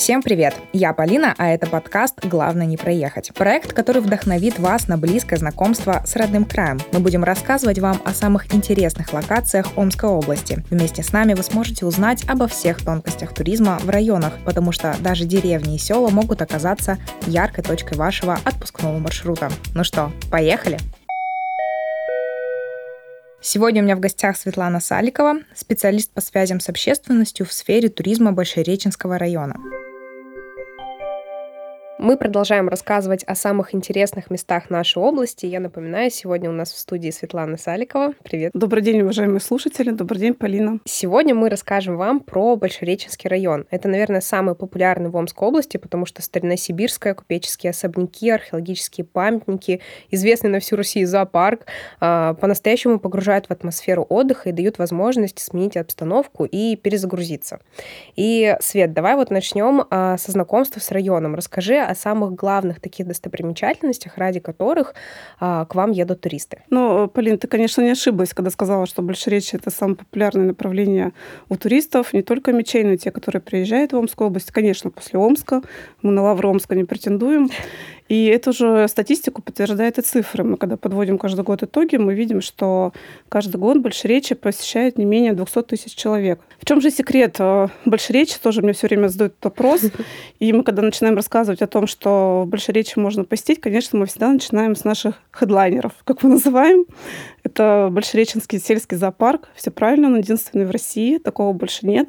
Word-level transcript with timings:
Всем 0.00 0.22
привет! 0.22 0.54
Я 0.72 0.94
Полина, 0.94 1.34
а 1.36 1.50
это 1.50 1.66
подкаст 1.66 2.24
«Главное 2.24 2.64
не 2.64 2.78
проехать». 2.78 3.34
Проект, 3.34 3.74
который 3.74 4.00
вдохновит 4.00 4.58
вас 4.58 4.88
на 4.88 4.96
близкое 4.96 5.36
знакомство 5.36 6.02
с 6.06 6.16
родным 6.16 6.46
краем. 6.46 6.80
Мы 6.92 7.00
будем 7.00 7.22
рассказывать 7.22 7.80
вам 7.80 8.00
о 8.06 8.14
самых 8.14 8.54
интересных 8.54 9.12
локациях 9.12 9.76
Омской 9.76 10.08
области. 10.08 10.64
Вместе 10.70 11.02
с 11.02 11.12
нами 11.12 11.34
вы 11.34 11.42
сможете 11.42 11.84
узнать 11.84 12.24
обо 12.26 12.48
всех 12.48 12.82
тонкостях 12.82 13.34
туризма 13.34 13.78
в 13.82 13.90
районах, 13.90 14.38
потому 14.46 14.72
что 14.72 14.96
даже 15.00 15.26
деревни 15.26 15.74
и 15.74 15.78
села 15.78 16.08
могут 16.08 16.40
оказаться 16.40 16.96
яркой 17.26 17.62
точкой 17.62 17.98
вашего 17.98 18.38
отпускного 18.42 18.96
маршрута. 18.98 19.50
Ну 19.74 19.84
что, 19.84 20.12
поехали? 20.30 20.78
Сегодня 23.42 23.82
у 23.82 23.84
меня 23.84 23.96
в 23.96 24.00
гостях 24.00 24.38
Светлана 24.38 24.80
Саликова, 24.80 25.40
специалист 25.54 26.10
по 26.10 26.22
связям 26.22 26.58
с 26.58 26.70
общественностью 26.70 27.44
в 27.44 27.52
сфере 27.52 27.90
туризма 27.90 28.32
Большереченского 28.32 29.18
района. 29.18 29.56
Мы 32.02 32.16
продолжаем 32.16 32.70
рассказывать 32.70 33.24
о 33.24 33.34
самых 33.34 33.74
интересных 33.74 34.30
местах 34.30 34.70
нашей 34.70 35.02
области. 35.02 35.44
Я 35.44 35.60
напоминаю, 35.60 36.10
сегодня 36.10 36.48
у 36.48 36.52
нас 36.54 36.72
в 36.72 36.78
студии 36.78 37.10
Светлана 37.10 37.58
Саликова. 37.58 38.14
Привет. 38.24 38.52
Добрый 38.54 38.82
день, 38.82 39.02
уважаемые 39.02 39.40
слушатели. 39.40 39.90
Добрый 39.90 40.18
день, 40.18 40.32
Полина. 40.32 40.78
Сегодня 40.86 41.34
мы 41.34 41.50
расскажем 41.50 41.98
вам 41.98 42.20
про 42.20 42.56
Большереченский 42.56 43.28
район. 43.28 43.66
Это, 43.70 43.86
наверное, 43.88 44.22
самый 44.22 44.54
популярный 44.54 45.10
в 45.10 45.16
Омской 45.18 45.46
области, 45.46 45.76
потому 45.76 46.06
что 46.06 46.22
стариносибирская, 46.22 47.12
купеческие 47.12 47.68
особняки, 47.68 48.30
археологические 48.30 49.04
памятники, 49.04 49.82
известный 50.10 50.48
на 50.48 50.60
всю 50.60 50.76
Россию 50.76 51.06
зоопарк, 51.06 51.66
а, 52.00 52.32
по-настоящему 52.32 52.98
погружают 52.98 53.48
в 53.48 53.50
атмосферу 53.50 54.06
отдыха 54.08 54.48
и 54.48 54.52
дают 54.52 54.78
возможность 54.78 55.38
сменить 55.38 55.76
обстановку 55.76 56.46
и 56.46 56.76
перезагрузиться. 56.76 57.60
И, 58.16 58.56
Свет, 58.60 58.94
давай 58.94 59.16
вот 59.16 59.30
начнем 59.30 59.84
а, 59.90 60.16
со 60.16 60.32
знакомства 60.32 60.80
с 60.80 60.90
районом. 60.90 61.34
Расскажи 61.34 61.89
о 61.90 61.94
самых 61.94 62.34
главных 62.34 62.80
таких 62.80 63.06
достопримечательностях, 63.06 64.16
ради 64.16 64.40
которых 64.40 64.94
а, 65.40 65.64
к 65.64 65.74
вам 65.74 65.90
едут 65.90 66.20
туристы. 66.20 66.62
Ну, 66.70 67.08
Полин, 67.08 67.38
ты, 67.38 67.48
конечно, 67.48 67.82
не 67.82 67.90
ошиблась, 67.90 68.32
когда 68.32 68.50
сказала, 68.50 68.86
что 68.86 69.02
Большеречье— 69.02 69.58
это 69.60 69.70
самое 69.70 69.96
популярное 69.96 70.46
направление 70.46 71.12
у 71.48 71.56
туристов, 71.56 72.12
не 72.12 72.22
только 72.22 72.52
мечей, 72.52 72.84
но 72.84 72.92
и 72.92 72.96
те, 72.96 73.10
которые 73.10 73.42
приезжают 73.42 73.92
в 73.92 73.96
Омскую 73.96 74.28
область. 74.28 74.52
Конечно, 74.52 74.90
после 74.90 75.18
Омска 75.18 75.62
мы 76.02 76.12
на 76.12 76.22
Лавру 76.22 76.50
Омска 76.50 76.74
не 76.74 76.84
претендуем. 76.84 77.50
И 78.10 78.24
эту 78.24 78.52
же 78.52 78.88
статистику 78.88 79.40
подтверждает 79.40 79.98
и 79.98 80.02
цифры. 80.02 80.42
Мы 80.42 80.56
когда 80.56 80.76
подводим 80.76 81.16
каждый 81.16 81.44
год 81.44 81.62
итоги, 81.62 81.94
мы 81.94 82.12
видим, 82.12 82.40
что 82.40 82.92
каждый 83.28 83.58
год 83.58 83.78
Большеречье 83.78 84.36
посещает 84.36 84.98
не 84.98 85.04
менее 85.04 85.32
200 85.32 85.62
тысяч 85.62 85.94
человек. 85.94 86.40
В 86.58 86.64
чем 86.64 86.80
же 86.80 86.90
секрет 86.90 87.36
э, 87.38 87.68
Большеречья? 87.84 88.40
Тоже 88.42 88.62
мне 88.62 88.72
все 88.72 88.88
время 88.88 89.06
задают 89.06 89.34
этот 89.34 89.44
вопрос. 89.44 89.82
И 90.40 90.52
мы, 90.52 90.64
когда 90.64 90.82
начинаем 90.82 91.14
рассказывать 91.14 91.62
о 91.62 91.68
том, 91.68 91.86
что 91.86 92.42
в 92.44 92.48
Большеречье 92.48 93.00
можно 93.00 93.22
посетить, 93.22 93.60
конечно, 93.60 93.96
мы 93.96 94.06
всегда 94.06 94.32
начинаем 94.32 94.74
с 94.74 94.82
наших 94.82 95.22
хедлайнеров, 95.30 95.92
как 96.02 96.24
мы 96.24 96.30
называем. 96.30 96.86
Это 97.44 97.90
Большереченский 97.92 98.58
сельский 98.58 98.96
зоопарк. 98.96 99.50
Все 99.54 99.70
правильно, 99.70 100.08
он 100.08 100.18
единственный 100.18 100.66
в 100.66 100.72
России, 100.72 101.18
такого 101.18 101.52
больше 101.52 101.86
нет. 101.86 102.08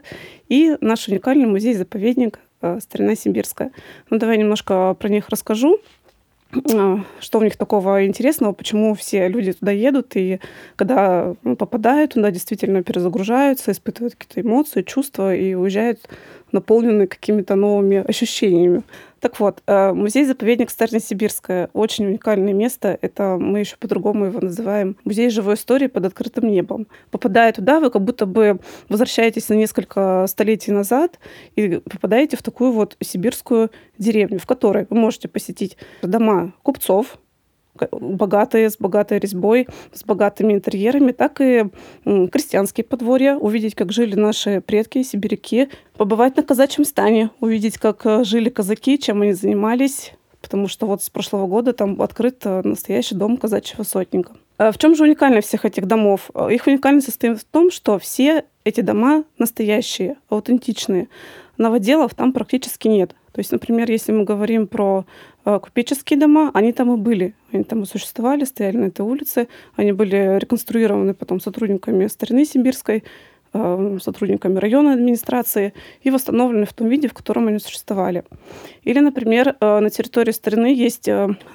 И 0.50 0.76
наш 0.82 1.08
уникальный 1.08 1.46
музей-заповедник 1.46 2.40
старина 2.80 3.16
сибирская. 3.16 3.72
Ну, 4.10 4.18
давай 4.18 4.38
немножко 4.38 4.96
про 5.00 5.10
них 5.10 5.30
расскажу 5.30 5.80
э, 6.54 6.98
что 7.20 7.40
у 7.40 7.44
них 7.44 7.58
такого 7.58 8.06
интересного, 8.06 8.54
почему 8.54 8.94
все 8.94 9.28
люди 9.28 9.54
туда 9.54 9.72
едут, 9.72 10.16
и 10.16 10.40
когда 10.76 11.36
ну, 11.44 11.56
попадают 11.56 12.14
туда, 12.14 12.32
действительно 12.32 12.84
перезагружаются, 12.84 13.72
испытывают 13.72 14.16
какие-то 14.16 14.48
эмоции, 14.48 14.82
чувства 14.82 15.36
и 15.36 15.54
уезжают 15.54 16.00
наполненные 16.52 17.08
какими-то 17.08 17.56
новыми 17.56 18.04
ощущениями. 18.08 18.84
Так 19.20 19.40
вот, 19.40 19.62
э, 19.68 19.94
музей-заповедник 19.94 20.72
Старосибирская 20.72 21.70
очень 21.74 22.08
уникальное 22.08 22.54
место. 22.54 22.98
Это 23.02 23.38
мы 23.40 23.60
еще 23.60 23.78
по-другому 23.78 24.26
его 24.26 24.40
называем 24.40 24.98
музей 25.04 25.30
живой 25.30 25.54
истории 25.54 25.88
под 25.88 26.06
открытым 26.06 26.50
небом. 26.50 26.88
Попадая 27.12 27.54
туда, 27.54 27.80
вы 27.80 27.92
как 27.92 28.02
будто 28.02 28.26
бы 28.26 28.60
возвращаетесь 28.90 29.48
на 29.50 29.54
несколько 29.54 30.26
столетий 30.28 30.72
назад 30.72 31.20
и 31.56 31.78
попадаете 31.78 32.36
в 32.36 32.42
такую 32.42 32.72
вот 32.72 32.98
сибирскую 33.00 33.70
деревню, 34.00 34.40
в 34.40 34.48
которой 34.48 34.88
вы 34.90 34.98
можете 34.98 35.28
посетить 35.28 35.78
дома 36.02 36.54
купцов, 36.64 37.20
богатые, 37.92 38.70
с 38.70 38.78
богатой 38.78 39.20
резьбой, 39.20 39.68
с 39.94 40.04
богатыми 40.04 40.54
интерьерами, 40.54 41.12
так 41.12 41.42
и 41.42 41.66
крестьянские 42.04 42.84
подворья, 42.84 43.36
увидеть, 43.36 43.76
как 43.76 43.92
жили 43.92 44.16
наши 44.16 44.62
предки, 44.62 45.04
сибиряки, 45.04 45.70
побывать 45.96 46.38
на 46.38 46.44
казачьем 46.44 46.86
стане, 46.86 47.32
увидеть, 47.40 47.78
как 47.78 48.06
э, 48.06 48.24
жили 48.24 48.50
казаки, 48.50 48.98
чем 48.98 49.22
они 49.22 49.34
занимались, 49.34 50.14
потому 50.42 50.68
что 50.68 50.86
вот 50.86 51.04
с 51.04 51.10
прошлого 51.10 51.48
года 51.48 51.74
там 51.74 52.02
открыт 52.02 52.42
э, 52.46 52.62
настоящий 52.64 53.16
дом 53.16 53.38
казачьего 53.38 53.84
сотника. 53.84 54.34
Э, 54.58 54.72
в 54.72 54.78
чем 54.78 54.96
же 54.96 55.04
уникальность 55.04 55.48
всех 55.48 55.66
этих 55.66 55.86
домов? 55.86 56.30
Их 56.50 56.68
уникальность 56.68 57.06
состоит 57.06 57.40
в 57.40 57.46
том, 57.46 57.72
что 57.72 58.00
все 58.00 58.46
эти 58.64 58.82
дома 58.82 59.24
настоящие, 59.38 60.18
аутентичные. 60.30 61.08
Новоделов 61.62 62.16
там 62.16 62.34
практически 62.34 62.88
нет. 62.88 63.16
То 63.32 63.40
есть, 63.40 63.52
например, 63.52 63.90
если 63.90 64.12
мы 64.12 64.24
говорим 64.24 64.68
про 64.68 65.06
э, 65.46 65.60
купеческие 65.60 66.20
дома, 66.20 66.52
они 66.54 66.74
там 66.74 66.92
и 66.94 66.98
были. 66.98 67.34
Они 67.54 67.64
там 67.64 67.84
и 67.84 67.86
существовали, 67.86 68.46
стояли 68.46 68.78
на 68.78 68.86
этой 68.86 69.06
улице. 69.06 69.48
Они 69.76 69.92
были 69.92 70.40
реконструированы 70.40 71.14
потом 71.14 71.40
сотрудниками 71.40 72.08
старины 72.08 72.46
сибирской, 72.46 73.04
э, 73.54 73.98
сотрудниками 74.02 74.58
районной 74.60 74.94
администрации 74.94 75.74
и 76.02 76.10
восстановлены 76.10 76.66
в 76.66 76.74
том 76.74 76.90
виде, 76.90 77.08
в 77.08 77.14
котором 77.14 77.48
они 77.48 77.60
существовали. 77.60 78.24
Или, 78.84 79.00
например, 79.00 79.56
э, 79.60 79.80
на 79.80 79.90
территории 79.90 80.32
старины 80.32 80.74
есть 80.74 81.10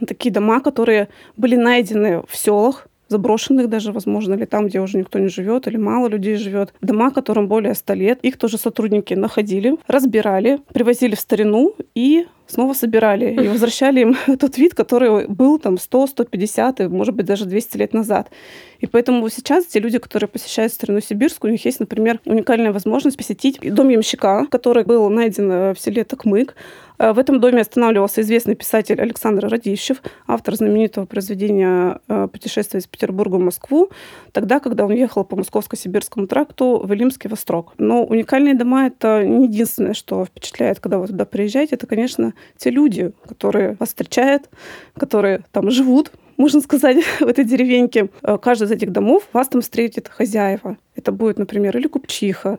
такие 0.07 0.33
дома, 0.33 0.61
которые 0.61 1.09
были 1.37 1.57
найдены 1.57 2.23
в 2.29 2.37
селах, 2.37 2.89
заброшенных 3.09 3.69
даже, 3.69 3.93
возможно, 3.93 4.35
или 4.35 4.45
там, 4.45 4.67
где 4.67 4.81
уже 4.81 4.99
никто 4.99 5.19
не 5.19 5.29
живет, 5.29 5.67
или 5.67 5.77
мало 5.77 6.09
людей 6.09 6.37
живет. 6.37 6.73
Дома, 6.81 7.11
которым 7.11 7.49
более 7.49 7.75
100 7.75 7.95
лет. 7.95 8.19
Их 8.23 8.39
тоже 8.39 8.59
сотрудники 8.59 9.15
находили, 9.15 9.77
разбирали, 9.87 10.61
привозили 10.73 11.15
в 11.15 11.21
старину 11.21 11.75
и 11.95 12.27
снова 12.47 12.75
собирали 12.75 13.33
и 13.45 13.49
возвращали 13.49 14.01
им 14.01 14.17
тот 14.39 14.59
вид, 14.59 14.75
который 14.75 15.27
был 15.27 15.59
там 15.59 15.79
100, 15.79 16.07
150 16.09 16.81
и, 16.81 16.89
может 16.89 17.15
быть, 17.15 17.27
даже 17.27 17.45
200 17.45 17.77
лет 17.77 17.93
назад. 17.93 18.31
И 18.79 18.87
поэтому 18.87 19.29
сейчас 19.29 19.67
те 19.67 19.81
люди, 19.81 19.99
которые 19.99 20.29
посещают 20.29 20.73
страну 20.73 21.01
Сибирскую, 21.01 21.51
у 21.51 21.53
них 21.53 21.65
есть, 21.65 21.81
например, 21.81 22.21
уникальная 22.25 22.73
возможность 22.73 23.17
посетить 23.17 23.59
дом 23.75 23.89
ямщика, 23.89 24.47
который 24.51 24.85
был 24.85 25.09
найден 25.09 25.51
э, 25.51 25.75
в 25.75 25.79
селе 25.79 26.05
Токмык. 26.05 26.55
Э, 26.99 27.13
в 27.13 27.19
этом 27.19 27.41
доме 27.41 27.63
останавливался 27.63 28.21
известный 28.21 28.55
писатель 28.55 29.01
Александр 29.01 29.49
Радищев, 29.49 30.03
автор 30.27 30.57
знаменитого 30.57 31.07
произведения 31.07 32.01
э, 32.09 32.29
«Путешествие 32.31 32.81
из 32.81 32.87
Петербурга 32.87 33.37
в 33.37 33.41
Москву», 33.41 33.91
тогда, 34.33 34.61
когда 34.61 34.85
он 34.85 34.93
ехал 34.93 35.25
по 35.25 35.37
Московско-Сибирскому 35.37 36.27
тракту 36.27 36.81
в 36.85 36.93
Илимский 36.93 37.31
Вострок. 37.31 37.73
Но 37.79 38.05
уникальные 38.05 38.55
дома— 38.55 38.87
это 38.89 39.25
не 39.25 39.47
единственное, 39.47 39.95
что 39.95 40.25
впечатляет, 40.25 40.81
когда 40.81 40.99
вы 40.99 41.07
туда 41.07 41.25
приезжаете. 41.25 41.77
Это, 41.77 41.87
конечно, 41.87 42.35
те 42.57 42.71
люди, 42.71 43.13
которые 43.29 43.77
вас 43.79 43.91
встречают, 43.91 44.49
которые 44.97 45.45
там 45.53 45.71
живут, 45.71 46.13
можно 46.37 46.61
сказать, 46.61 47.05
в 47.21 47.27
этой 47.27 47.45
деревеньке. 47.45 48.09
Э, 48.23 48.39
каждый 48.39 48.65
из 48.65 48.71
этих 48.71 48.93
домов 48.93 49.25
вас 49.33 49.49
там 49.49 49.61
встретит 49.61 50.09
хозяева. 50.09 50.77
Это 50.95 51.13
будет, 51.13 51.39
например, 51.39 51.77
или 51.77 51.87
купчиха, 51.87 52.59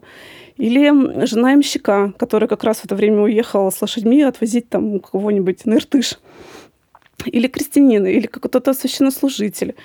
или 0.58 1.26
жена 1.26 1.54
имщика, 1.54 2.14
которая 2.18 2.48
как 2.48 2.64
раз 2.64 2.80
в 2.80 2.86
это 2.86 2.96
время 2.96 3.22
уехала 3.22 3.70
с 3.70 3.82
лошадьми 3.82 4.22
отвозить 4.22 4.70
там 4.70 5.00
кого-нибудь 5.00 5.66
на 5.66 5.76
Иртыш. 5.76 6.20
Или 7.26 7.48
крестьянин, 7.48 8.06
или 8.06 8.28
кто-то 8.28 8.74
священнослужитель. 8.74 9.76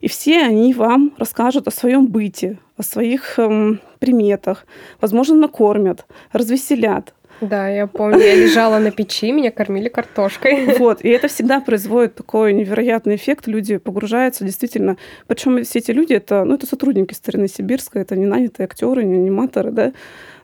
И 0.00 0.08
все 0.08 0.40
они 0.40 0.72
вам 0.72 1.12
расскажут 1.18 1.68
о 1.68 1.70
своем 1.70 2.06
быте, 2.06 2.58
о 2.78 2.82
своих 2.82 3.38
эм, 3.38 3.80
приметах, 3.98 4.66
возможно, 5.00 5.36
накормят, 5.36 6.06
развеселят, 6.32 7.14
да, 7.40 7.68
я 7.68 7.86
помню, 7.86 8.18
я 8.18 8.34
лежала 8.34 8.78
на 8.78 8.90
печи, 8.90 9.32
меня 9.32 9.50
кормили 9.50 9.88
картошкой. 9.88 10.74
Вот, 10.80 11.04
и 11.04 11.08
это 11.08 11.28
всегда 11.28 11.60
производит 11.60 12.14
такой 12.14 12.52
невероятный 12.52 13.16
эффект. 13.16 13.46
Люди 13.46 13.76
погружаются 13.76 14.44
действительно. 14.44 14.96
Причем 15.26 15.62
все 15.64 15.78
эти 15.78 15.90
люди, 15.90 16.12
это, 16.12 16.44
ну, 16.44 16.54
это 16.54 16.66
сотрудники 16.66 17.14
старины 17.14 17.48
Сибирской, 17.48 18.02
это 18.02 18.16
не 18.16 18.26
нанятые 18.26 18.64
актеры, 18.64 19.04
не 19.04 19.16
аниматоры, 19.16 19.70
да, 19.70 19.92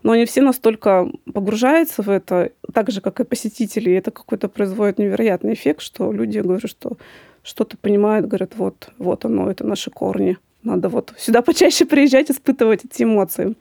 но 0.02 0.12
они 0.12 0.24
все 0.24 0.40
настолько 0.40 1.10
погружаются 1.32 2.02
в 2.02 2.10
это, 2.10 2.50
так 2.72 2.90
же, 2.90 3.00
как 3.00 3.20
и 3.20 3.24
посетители, 3.24 3.90
и 3.90 3.94
это 3.94 4.10
какой-то 4.10 4.48
производит 4.48 4.98
невероятный 4.98 5.54
эффект, 5.54 5.80
что 5.80 6.12
люди, 6.12 6.38
говорю, 6.38 6.68
что 6.68 6.96
что-то 7.42 7.76
понимают, 7.76 8.26
говорят, 8.26 8.52
вот, 8.56 8.90
вот 8.98 9.24
оно, 9.24 9.50
это 9.50 9.66
наши 9.66 9.90
корни. 9.90 10.36
Надо 10.62 10.88
вот 10.88 11.12
сюда 11.16 11.42
почаще 11.42 11.84
приезжать, 11.86 12.30
испытывать 12.30 12.84
эти 12.84 13.04
эмоции. 13.04 13.54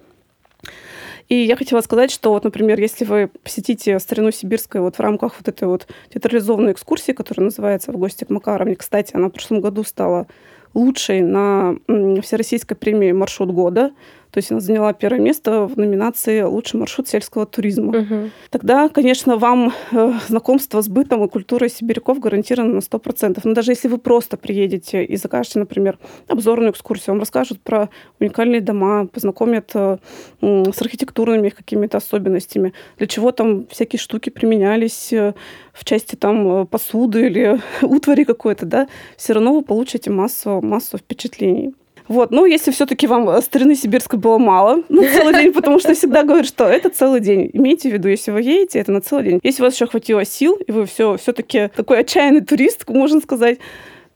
И 1.28 1.36
я 1.36 1.56
хотела 1.56 1.82
сказать, 1.82 2.12
что 2.12 2.32
вот, 2.32 2.44
например, 2.44 2.80
если 2.80 3.04
вы 3.04 3.30
посетите 3.44 3.98
старину 4.00 4.32
Сибирской 4.32 4.82
вот 4.82 4.98
в 4.98 5.00
рамках 5.00 5.36
вот 5.40 5.48
этой 5.48 5.68
вот 5.68 5.88
театрализованной 6.14 6.74
экскурсии, 6.74 7.14
которая 7.14 7.46
называется 7.46 7.92
«В 7.92 7.98
гости 7.98 8.26
к 8.26 8.30
Макаровне», 8.30 8.76
кстати, 8.76 9.16
она 9.16 9.28
в 9.28 9.32
прошлом 9.32 9.60
году 9.60 9.84
стала 9.84 10.28
лучшей 10.76 11.22
на 11.22 11.78
Всероссийской 11.88 12.78
премии 12.78 13.12
«Маршрут 13.12 13.52
года». 13.52 13.92
То 14.36 14.40
есть 14.40 14.52
она 14.52 14.60
заняла 14.60 14.92
первое 14.92 15.22
место 15.22 15.66
в 15.66 15.78
номинации 15.78 16.42
«Лучший 16.42 16.78
маршрут 16.78 17.08
сельского 17.08 17.46
туризма». 17.46 18.00
Угу. 18.00 18.16
Тогда, 18.50 18.90
конечно, 18.90 19.38
вам 19.38 19.72
э, 19.94 20.12
знакомство 20.28 20.82
с 20.82 20.90
бытом 20.90 21.24
и 21.24 21.30
культурой 21.30 21.70
сибиряков 21.70 22.20
гарантировано 22.20 22.74
на 22.74 22.80
100%. 22.80 23.40
Но 23.46 23.54
даже 23.54 23.72
если 23.72 23.88
вы 23.88 23.98
просто 23.98 24.36
приедете 24.36 25.06
и 25.06 25.16
закажете, 25.16 25.60
например, 25.60 25.98
обзорную 26.28 26.74
экскурсию, 26.74 27.14
вам 27.14 27.22
расскажут 27.22 27.62
про 27.62 27.88
уникальные 28.20 28.60
дома, 28.60 29.08
познакомят 29.08 29.72
э, 29.74 30.00
с 30.42 30.82
архитектурными 30.82 31.48
какими-то 31.48 32.00
особенностями, 32.00 32.74
для 32.98 33.08
чего 33.08 33.32
там 33.32 33.68
всякие 33.68 34.02
штуки 34.02 34.32
применялись 34.32 35.14
э, 35.14 35.34
в 35.72 35.86
части 35.86 36.16
там 36.16 36.68
посуды 36.68 37.28
или 37.28 37.62
утвари 37.82 38.26
какой-то, 38.26 38.66
да, 38.66 38.90
все 39.16 39.32
равно 39.32 39.54
вы 39.54 39.62
получите 39.62 40.10
массу, 40.10 40.60
массу 40.62 40.98
впечатлений. 40.98 41.74
Вот, 42.08 42.32
ну, 42.32 42.46
если 42.46 42.72
все-таки 42.72 43.08
вам 43.08 43.30
э, 43.30 43.42
старины 43.42 43.76
сибирской 43.76 44.20
было 44.20 44.38
мало 44.38 44.84
на 44.90 45.02
целый 45.02 45.34
день, 45.34 45.54
потому 45.54 45.80
что 45.80 45.94
всегда 45.94 46.24
говорят, 46.24 46.46
что 46.46 46.66
это 46.66 46.90
целый 46.90 47.20
день. 47.20 47.50
Имейте 47.54 47.90
в 47.90 47.94
виду, 47.94 48.08
если 48.08 48.32
вы 48.32 48.42
едете, 48.42 48.80
это 48.80 48.92
на 48.92 49.02
целый 49.02 49.26
день. 49.26 49.40
Если 49.44 49.62
у 49.62 49.66
вас 49.66 49.74
еще 49.74 49.88
хватило 49.88 50.24
сил, 50.26 50.56
и 50.56 50.72
вы 50.72 50.86
все 50.86 51.18
все-таки 51.18 51.70
такой 51.76 52.00
отчаянный 52.00 52.42
турист, 52.42 52.88
можно 52.88 53.20
сказать, 53.22 53.60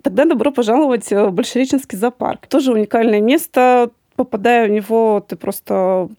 тогда 0.04 0.26
добро 0.26 0.52
пожаловать 0.52 1.10
в 1.10 1.32
Большереченский 1.32 1.98
зоопарк. 1.98 2.48
Тоже 2.48 2.72
уникальное 2.72 3.22
место. 3.22 3.92
Попадая 4.16 4.68
в 4.68 4.72
него, 4.72 5.26
ты 5.28 5.36
просто 5.36 6.10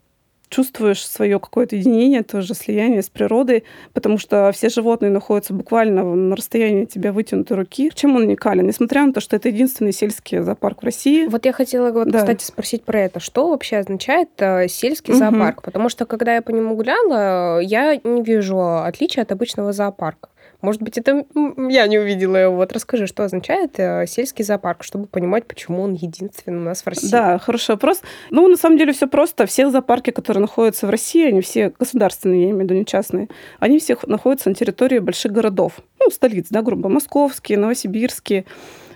чувствуешь 0.50 1.06
свое 1.06 1.38
какое-то 1.38 1.76
единение, 1.76 2.22
тоже 2.22 2.54
слияние 2.54 3.02
с 3.02 3.08
природой, 3.08 3.64
потому 3.94 4.18
что 4.18 4.50
все 4.52 4.68
животные 4.68 5.10
находятся 5.10 5.54
буквально 5.54 6.04
на 6.04 6.36
расстоянии 6.36 6.84
тебя 6.84 7.12
вытянутой 7.12 7.56
руки. 7.56 7.90
Чем 7.94 8.16
он 8.16 8.22
уникален? 8.22 8.66
Несмотря 8.66 9.06
на 9.06 9.12
то, 9.12 9.20
что 9.20 9.36
это 9.36 9.48
единственный 9.48 9.92
сельский 9.92 10.40
зоопарк 10.40 10.82
в 10.82 10.84
России. 10.84 11.26
Вот 11.26 11.46
я 11.46 11.52
хотела, 11.52 11.92
вот, 11.92 12.08
да. 12.08 12.18
кстати, 12.18 12.44
спросить 12.44 12.82
про 12.82 13.00
это. 13.00 13.20
Что 13.20 13.48
вообще 13.48 13.78
означает 13.78 14.28
э, 14.38 14.68
сельский 14.68 15.14
угу. 15.14 15.20
зоопарк? 15.20 15.62
Потому 15.62 15.88
что, 15.88 16.04
когда 16.04 16.34
я 16.34 16.42
по 16.42 16.50
нему 16.50 16.74
гуляла, 16.74 17.60
я 17.60 17.96
не 18.02 18.22
вижу 18.22 18.60
отличия 18.60 19.22
от 19.22 19.32
обычного 19.32 19.72
зоопарка. 19.72 20.28
Может 20.62 20.82
быть, 20.82 20.98
это 20.98 21.24
я 21.68 21.86
не 21.86 21.98
увидела 21.98 22.36
его. 22.36 22.56
Вот 22.56 22.72
расскажи, 22.72 23.06
что 23.06 23.24
означает 23.24 23.78
э, 23.78 24.06
сельский 24.06 24.44
зоопарк, 24.44 24.82
чтобы 24.84 25.06
понимать, 25.06 25.46
почему 25.46 25.82
он 25.82 25.94
единственный 25.94 26.58
у 26.58 26.62
нас 26.62 26.82
в 26.82 26.86
России. 26.86 27.10
Да, 27.10 27.38
хороший 27.38 27.72
вопрос. 27.72 28.02
Ну, 28.30 28.46
на 28.46 28.56
самом 28.56 28.76
деле, 28.76 28.92
все 28.92 29.06
просто. 29.06 29.46
Все 29.46 29.70
зоопарки, 29.70 30.10
которые 30.10 30.42
находятся 30.42 30.86
в 30.86 30.90
России, 30.90 31.26
они 31.26 31.40
все 31.40 31.72
государственные, 31.78 32.42
я 32.42 32.50
имею 32.50 32.58
в 32.58 32.62
виду 32.64 32.74
не 32.74 32.84
частные, 32.84 33.28
они 33.58 33.78
все 33.78 33.96
находятся 34.06 34.50
на 34.50 34.54
территории 34.54 34.98
больших 34.98 35.32
городов. 35.32 35.80
Ну, 35.98 36.10
столиц, 36.10 36.46
да, 36.50 36.62
грубо, 36.62 36.88
московские, 36.88 37.58
новосибирские 37.58 38.44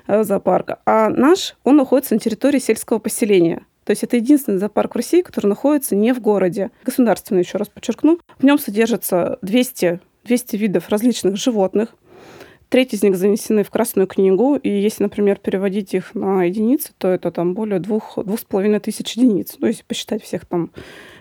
э, 0.06 0.22
зоопарк. 0.22 0.78
А 0.84 1.08
наш, 1.08 1.56
он 1.64 1.76
находится 1.76 2.14
на 2.14 2.20
территории 2.20 2.58
сельского 2.58 2.98
поселения. 2.98 3.64
То 3.84 3.90
есть 3.90 4.02
это 4.02 4.16
единственный 4.16 4.58
зоопарк 4.58 4.94
в 4.94 4.96
России, 4.96 5.22
который 5.22 5.46
находится 5.46 5.94
не 5.94 6.12
в 6.12 6.20
городе. 6.20 6.70
Государственный, 6.84 7.42
еще 7.42 7.58
раз 7.58 7.68
подчеркну. 7.68 8.18
В 8.38 8.44
нем 8.44 8.58
содержится 8.58 9.38
200 9.42 10.00
200 10.24 10.56
видов 10.56 10.88
различных 10.88 11.36
животных. 11.36 11.94
Треть 12.68 12.94
из 12.94 13.02
них 13.02 13.16
занесены 13.16 13.62
в 13.62 13.70
Красную 13.70 14.08
книгу, 14.08 14.56
и 14.56 14.68
если, 14.68 15.04
например, 15.04 15.38
переводить 15.38 15.94
их 15.94 16.14
на 16.14 16.44
единицы, 16.44 16.92
то 16.98 17.08
это 17.08 17.30
там 17.30 17.54
более 17.54 17.78
двух, 17.78 18.18
двух 18.24 18.40
с 18.40 18.44
половиной 18.44 18.80
тысяч 18.80 19.16
единиц. 19.16 19.56
Ну, 19.60 19.68
если 19.68 19.84
посчитать 19.84 20.24
всех 20.24 20.44
там 20.46 20.70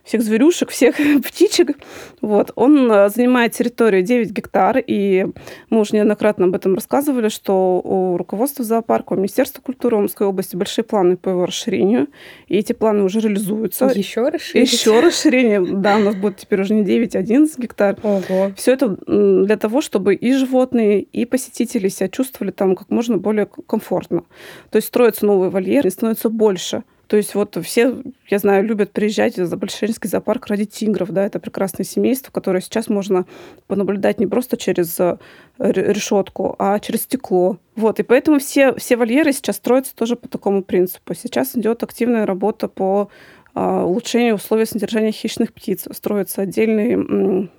всех 0.03 0.21
зверюшек, 0.21 0.69
всех 0.69 0.95
птичек. 1.25 1.77
Вот. 2.21 2.51
Он 2.55 2.91
э, 2.91 3.09
занимает 3.09 3.53
территорию 3.53 4.03
9 4.03 4.31
гектар, 4.31 4.77
и 4.77 5.27
мы 5.69 5.79
уже 5.79 5.95
неоднократно 5.95 6.45
об 6.45 6.55
этом 6.55 6.75
рассказывали, 6.75 7.29
что 7.29 7.81
у 7.83 8.17
руководства 8.17 8.65
зоопарка, 8.65 9.13
у 9.13 9.15
Министерства 9.15 9.61
культуры 9.61 9.97
Омской 9.97 10.27
области 10.27 10.55
большие 10.55 10.83
планы 10.83 11.17
по 11.17 11.29
его 11.29 11.45
расширению, 11.45 12.07
и 12.47 12.57
эти 12.57 12.73
планы 12.73 13.03
уже 13.03 13.19
реализуются. 13.19 13.85
Еще 13.85 14.27
расширение? 14.27 14.71
Еще 14.71 14.99
расширение, 14.99 15.61
да, 15.61 15.97
у 15.97 15.99
нас 15.99 16.15
будет 16.15 16.37
теперь 16.37 16.61
уже 16.61 16.73
не 16.73 16.83
9, 16.83 17.15
а 17.15 17.19
11 17.19 17.57
гектар. 17.59 17.97
Ого. 18.03 18.51
Все 18.55 18.73
это 18.73 18.97
для 19.07 19.57
того, 19.57 19.81
чтобы 19.81 20.15
и 20.15 20.33
животные, 20.33 21.01
и 21.01 21.25
посетители 21.25 21.87
себя 21.87 22.09
чувствовали 22.09 22.51
там 22.51 22.75
как 22.75 22.89
можно 22.89 23.17
более 23.17 23.45
комфортно. 23.45 24.23
То 24.69 24.77
есть 24.77 24.87
строятся 24.87 25.25
новые 25.25 25.49
вольеры, 25.49 25.89
становится 25.89 26.29
больше. 26.29 26.83
То 27.13 27.17
есть 27.17 27.35
вот 27.35 27.55
все, 27.63 28.01
я 28.27 28.39
знаю, 28.39 28.65
любят 28.65 28.91
приезжать 28.91 29.35
за 29.35 29.55
Большеринский 29.55 30.09
зоопарк 30.09 30.47
ради 30.47 30.65
тигров, 30.65 31.11
да, 31.11 31.23
это 31.27 31.39
прекрасное 31.39 31.85
семейство, 31.85 32.31
которое 32.31 32.59
сейчас 32.59 32.87
можно 32.87 33.27
понаблюдать 33.67 34.19
не 34.19 34.25
просто 34.25 34.57
через 34.57 34.99
э, 34.99 35.19
решетку, 35.59 36.55
а 36.57 36.79
через 36.79 37.03
стекло. 37.03 37.59
Вот, 37.75 37.99
и 37.99 38.03
поэтому 38.03 38.39
все, 38.39 38.73
все 38.77 38.97
вольеры 38.97 39.31
сейчас 39.31 39.57
строятся 39.57 39.95
тоже 39.95 40.15
по 40.15 40.27
такому 40.27 40.63
принципу. 40.63 41.13
Сейчас 41.13 41.55
идет 41.55 41.83
активная 41.83 42.25
работа 42.25 42.67
по 42.67 43.09
а, 43.53 43.85
улучшению 43.85 44.33
условий 44.33 44.65
содержания 44.65 45.11
хищных 45.11 45.53
птиц. 45.53 45.87
Строится 45.91 46.41
отдельный 46.41 47.51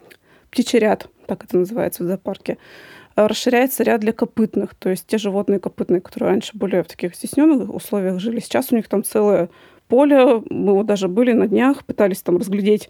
птичий 0.51 0.81
ряд, 0.81 1.07
так 1.29 1.45
это 1.45 1.59
называется 1.59 2.03
в 2.03 2.07
зоопарке 2.09 2.59
расширяется 3.17 3.83
ряд 3.83 4.01
для 4.01 4.13
копытных, 4.13 4.75
то 4.75 4.91
есть 4.91 5.07
те 5.07 5.19
животные 5.19 5.61
копытные, 5.61 6.01
которые 6.01 6.31
раньше 6.31 6.57
были 6.57 6.83
в 6.83 6.87
таких 6.87 7.15
стесненных 7.15 7.73
условиях 7.73 8.19
жили, 8.19 8.41
сейчас 8.41 8.73
у 8.73 8.77
них 8.77 8.89
там 8.89 9.05
целое 9.05 9.49
поле, 9.89 10.43
мы 10.51 10.75
вот 10.75 10.87
даже 10.87 11.09
были 11.09 11.33
на 11.33 11.47
днях, 11.47 11.85
пытались 11.85 12.23
там 12.23 12.39
разглядеть 12.39 12.89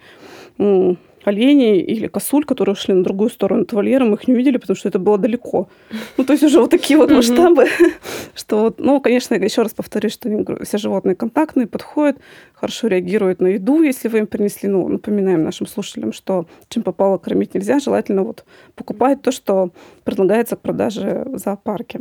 оленей 1.24 1.80
или 1.80 2.06
косуль, 2.06 2.44
которые 2.44 2.74
ушли 2.74 2.94
на 2.94 3.02
другую 3.02 3.30
сторону 3.30 3.66
вольера, 3.70 4.04
мы 4.04 4.14
их 4.14 4.28
не 4.28 4.34
увидели, 4.34 4.58
потому 4.58 4.76
что 4.76 4.88
это 4.88 4.98
было 4.98 5.18
далеко. 5.18 5.68
Ну, 6.16 6.24
то 6.24 6.32
есть 6.32 6.44
уже 6.44 6.60
вот 6.60 6.70
такие 6.70 6.96
вот 6.98 7.10
масштабы, 7.10 7.66
что 8.34 8.60
вот, 8.60 8.78
ну, 8.78 9.00
конечно, 9.00 9.34
еще 9.34 9.62
раз 9.62 9.72
повторюсь, 9.72 10.12
что 10.12 10.28
все 10.64 10.78
животные 10.78 11.16
контактные, 11.16 11.66
подходят, 11.66 12.18
хорошо 12.54 12.88
реагируют 12.88 13.40
на 13.40 13.48
еду, 13.48 13.82
если 13.82 14.08
вы 14.08 14.18
им 14.18 14.26
принесли. 14.26 14.68
Ну, 14.68 14.88
напоминаем 14.88 15.42
нашим 15.42 15.66
слушателям, 15.66 16.12
что 16.12 16.46
чем 16.68 16.82
попало 16.82 17.18
кормить 17.18 17.54
нельзя, 17.54 17.78
желательно 17.78 18.22
вот 18.22 18.44
покупать 18.74 19.22
то, 19.22 19.32
что 19.32 19.70
предлагается 20.04 20.56
к 20.56 20.60
продаже 20.60 21.24
в 21.26 21.38
зоопарке. 21.38 22.00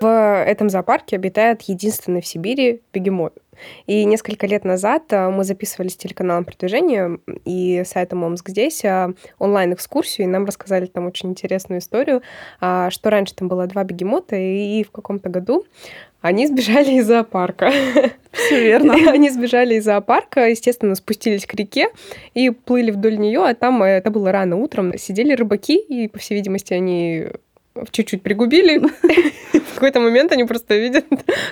В 0.00 0.44
этом 0.46 0.70
зоопарке 0.70 1.16
обитает 1.16 1.62
единственный 1.62 2.22
в 2.22 2.26
Сибири 2.26 2.80
бегемот. 2.92 3.34
И 3.86 4.04
несколько 4.04 4.46
лет 4.46 4.64
назад 4.64 5.04
э, 5.10 5.28
мы 5.30 5.44
записывали 5.44 5.88
с 5.88 5.96
телеканалом 5.96 6.44
продвижения 6.44 7.18
и 7.44 7.82
сайтом 7.84 8.24
Омск 8.24 8.50
здесь 8.50 8.84
э, 8.84 9.14
онлайн-экскурсию, 9.38 10.26
и 10.26 10.30
нам 10.30 10.44
рассказали 10.44 10.86
там 10.86 11.06
очень 11.06 11.30
интересную 11.30 11.80
историю, 11.80 12.22
а, 12.60 12.90
что 12.90 13.10
раньше 13.10 13.34
там 13.34 13.48
было 13.48 13.66
два 13.66 13.84
бегемота, 13.84 14.36
и 14.36 14.84
в 14.84 14.90
каком-то 14.90 15.28
году 15.28 15.64
они 16.20 16.46
сбежали 16.46 16.92
из 16.92 17.06
зоопарка. 17.06 17.72
Все 18.30 18.62
верно. 18.62 18.94
Они 19.10 19.30
сбежали 19.30 19.76
из 19.76 19.84
зоопарка, 19.84 20.48
естественно, 20.48 20.94
спустились 20.94 21.46
к 21.46 21.54
реке 21.54 21.88
и 22.34 22.50
плыли 22.50 22.90
вдоль 22.90 23.18
нее, 23.18 23.40
а 23.40 23.54
там 23.54 23.82
э, 23.82 23.88
это 23.88 24.10
было 24.10 24.30
рано 24.30 24.56
утром. 24.56 24.96
Сидели 24.98 25.32
рыбаки, 25.32 25.78
и, 25.78 26.08
по 26.08 26.18
всей 26.18 26.34
видимости, 26.34 26.74
они 26.74 27.28
чуть-чуть 27.90 28.22
пригубили. 28.22 28.80
В 29.52 29.74
какой-то 29.74 30.00
момент 30.00 30.32
они 30.32 30.44
просто 30.44 30.76
видят, 30.76 31.06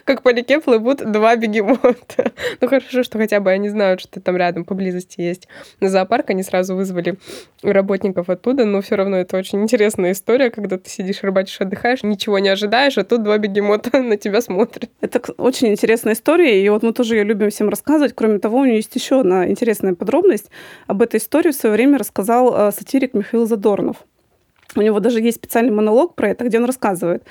как 0.04 0.22
по 0.22 0.30
реке 0.30 0.60
плывут 0.60 0.98
два 0.98 1.36
бегемота. 1.36 2.32
Ну 2.60 2.68
хорошо, 2.68 3.02
что 3.02 3.18
хотя 3.18 3.40
бы 3.40 3.50
они 3.50 3.68
знают, 3.68 4.00
что 4.00 4.20
там 4.20 4.36
рядом 4.36 4.64
поблизости 4.64 5.20
есть 5.20 5.48
на 5.80 5.88
зоопарк. 5.88 6.30
Они 6.30 6.42
сразу 6.42 6.74
вызвали 6.74 7.16
работников 7.62 8.28
оттуда, 8.28 8.64
но 8.64 8.80
все 8.82 8.96
равно 8.96 9.16
это 9.16 9.36
очень 9.36 9.62
интересная 9.62 10.12
история, 10.12 10.50
когда 10.50 10.78
ты 10.78 10.90
сидишь, 10.90 11.22
рыбачишь, 11.22 11.60
отдыхаешь, 11.60 12.02
ничего 12.02 12.38
не 12.38 12.48
ожидаешь, 12.48 12.98
а 12.98 13.04
тут 13.04 13.22
два 13.22 13.38
бегемота 13.38 13.98
на 14.02 14.16
тебя 14.16 14.40
смотрят. 14.40 14.90
Это 15.00 15.20
очень 15.38 15.68
интересная 15.68 16.14
история, 16.14 16.62
и 16.62 16.68
вот 16.68 16.82
мы 16.82 16.92
тоже 16.92 17.16
ее 17.16 17.24
любим 17.24 17.50
всем 17.50 17.68
рассказывать. 17.68 18.12
Кроме 18.14 18.38
того, 18.38 18.58
у 18.58 18.64
нее 18.64 18.76
есть 18.76 18.94
еще 18.94 19.20
одна 19.20 19.48
интересная 19.48 19.94
подробность. 19.94 20.50
Об 20.86 21.02
этой 21.02 21.18
истории 21.18 21.50
в 21.50 21.54
свое 21.54 21.74
время 21.74 21.98
рассказал 21.98 22.68
э, 22.68 22.72
сатирик 22.72 23.14
Михаил 23.14 23.46
Задорнов. 23.46 24.07
У 24.76 24.82
него 24.82 25.00
даже 25.00 25.20
есть 25.20 25.38
специальный 25.38 25.72
монолог 25.72 26.14
про 26.14 26.30
это, 26.30 26.44
где 26.44 26.58
он 26.58 26.64
рассказывает. 26.64 27.24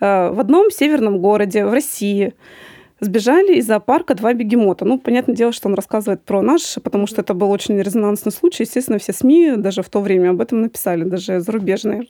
Э, 0.00 0.30
в 0.30 0.40
одном 0.40 0.70
северном 0.70 1.18
городе 1.18 1.64
в 1.64 1.72
России 1.72 2.34
сбежали 3.00 3.54
из 3.54 3.66
зоопарка 3.66 4.14
два 4.14 4.32
бегемота. 4.32 4.84
Ну, 4.84 4.98
понятное 4.98 5.34
дело, 5.34 5.52
что 5.52 5.68
он 5.68 5.74
рассказывает 5.74 6.22
про 6.22 6.42
наш, 6.42 6.76
потому 6.82 7.06
что 7.06 7.20
это 7.20 7.34
был 7.34 7.50
очень 7.50 7.80
резонансный 7.80 8.32
случай. 8.32 8.64
Естественно, 8.64 8.98
все 8.98 9.12
СМИ 9.12 9.54
даже 9.56 9.82
в 9.82 9.88
то 9.88 10.00
время 10.00 10.30
об 10.30 10.40
этом 10.40 10.62
написали, 10.62 11.04
даже 11.04 11.40
зарубежные. 11.40 12.06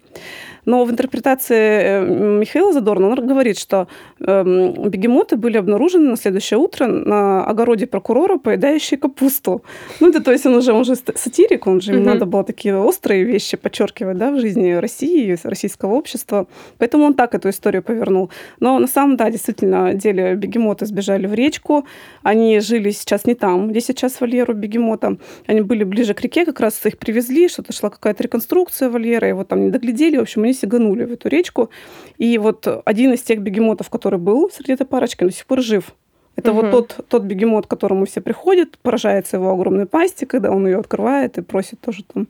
Но 0.64 0.84
в 0.84 0.90
интерпретации 0.90 1.56
э, 1.56 2.38
Михаила 2.40 2.72
Задорна 2.72 3.08
он 3.08 3.26
говорит, 3.26 3.58
что 3.58 3.88
э, 4.20 4.44
бегемоты 4.44 5.36
были 5.36 5.56
обнаружены 5.56 6.10
на 6.10 6.16
следующее 6.16 6.58
утро 6.58 6.86
на 6.86 7.44
огороде 7.44 7.86
прокурора, 7.86 8.38
поедающие 8.38 8.98
капусту. 8.98 9.62
Ну, 10.00 10.08
это 10.10 10.22
то 10.22 10.32
есть 10.32 10.46
он 10.46 10.54
уже, 10.54 10.72
он 10.72 10.80
уже 10.80 10.96
сатирик, 10.96 11.66
он 11.66 11.80
же, 11.80 11.92
ему 11.94 12.04
надо 12.04 12.26
было 12.26 12.44
такие 12.44 12.76
острые 12.76 13.24
вещи 13.24 13.56
подчеркивать 13.56 14.18
да, 14.18 14.30
в 14.30 14.40
жизни 14.40 14.72
России, 14.72 15.36
российского 15.42 15.94
общества. 15.94 16.46
Поэтому 16.78 17.04
он 17.04 17.14
так 17.14 17.34
эту 17.34 17.48
историю 17.48 17.82
повернул. 17.82 18.30
Но 18.60 18.78
на 18.78 18.86
самом 18.86 19.16
да, 19.16 19.30
действительно, 19.30 19.94
деле 19.94 20.36
бегемоты 20.78 20.86
сбежали 20.86 21.26
в 21.26 21.34
речку. 21.34 21.84
Они 22.22 22.60
жили 22.60 22.90
сейчас 22.90 23.26
не 23.26 23.34
там, 23.34 23.68
где 23.68 23.80
сейчас 23.80 24.20
вольер 24.20 24.50
у 24.50 24.54
бегемота. 24.54 25.18
Они 25.46 25.60
были 25.60 25.84
ближе 25.84 26.14
к 26.14 26.20
реке, 26.20 26.44
как 26.44 26.60
раз 26.60 26.86
их 26.86 26.98
привезли, 26.98 27.48
что-то 27.48 27.72
шла 27.72 27.90
какая-то 27.90 28.22
реконструкция 28.22 28.90
вольера, 28.90 29.28
его 29.28 29.44
там 29.44 29.64
не 29.64 29.70
доглядели. 29.70 30.16
В 30.16 30.22
общем, 30.22 30.44
они 30.44 30.54
сиганули 30.54 31.04
в 31.04 31.12
эту 31.12 31.28
речку. 31.28 31.70
И 32.18 32.38
вот 32.38 32.66
один 32.84 33.12
из 33.12 33.22
тех 33.22 33.40
бегемотов, 33.40 33.90
который 33.90 34.18
был 34.18 34.50
среди 34.50 34.72
этой 34.72 34.86
парочки, 34.86 35.24
до 35.24 35.32
сих 35.32 35.46
пор 35.46 35.60
жив. 35.60 35.94
Это 36.36 36.52
угу. 36.52 36.60
вот 36.60 36.70
тот, 36.70 37.06
тот 37.08 37.22
бегемот, 37.24 37.66
к 37.66 37.70
которому 37.70 38.04
все 38.04 38.20
приходят, 38.20 38.78
поражается 38.82 39.36
его 39.36 39.50
огромной 39.50 39.86
пасти, 39.86 40.24
когда 40.24 40.50
он 40.50 40.66
ее 40.66 40.78
открывает 40.78 41.38
и 41.38 41.42
просит 41.42 41.80
тоже 41.80 42.04
там 42.04 42.28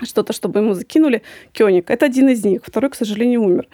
что-то, 0.00 0.32
чтобы 0.32 0.60
ему 0.60 0.74
закинули. 0.74 1.22
Кёник. 1.52 1.90
Это 1.90 2.06
один 2.06 2.28
из 2.28 2.44
них. 2.44 2.62
Второй, 2.64 2.90
к 2.90 2.94
сожалению, 2.94 3.42
умер. 3.42 3.68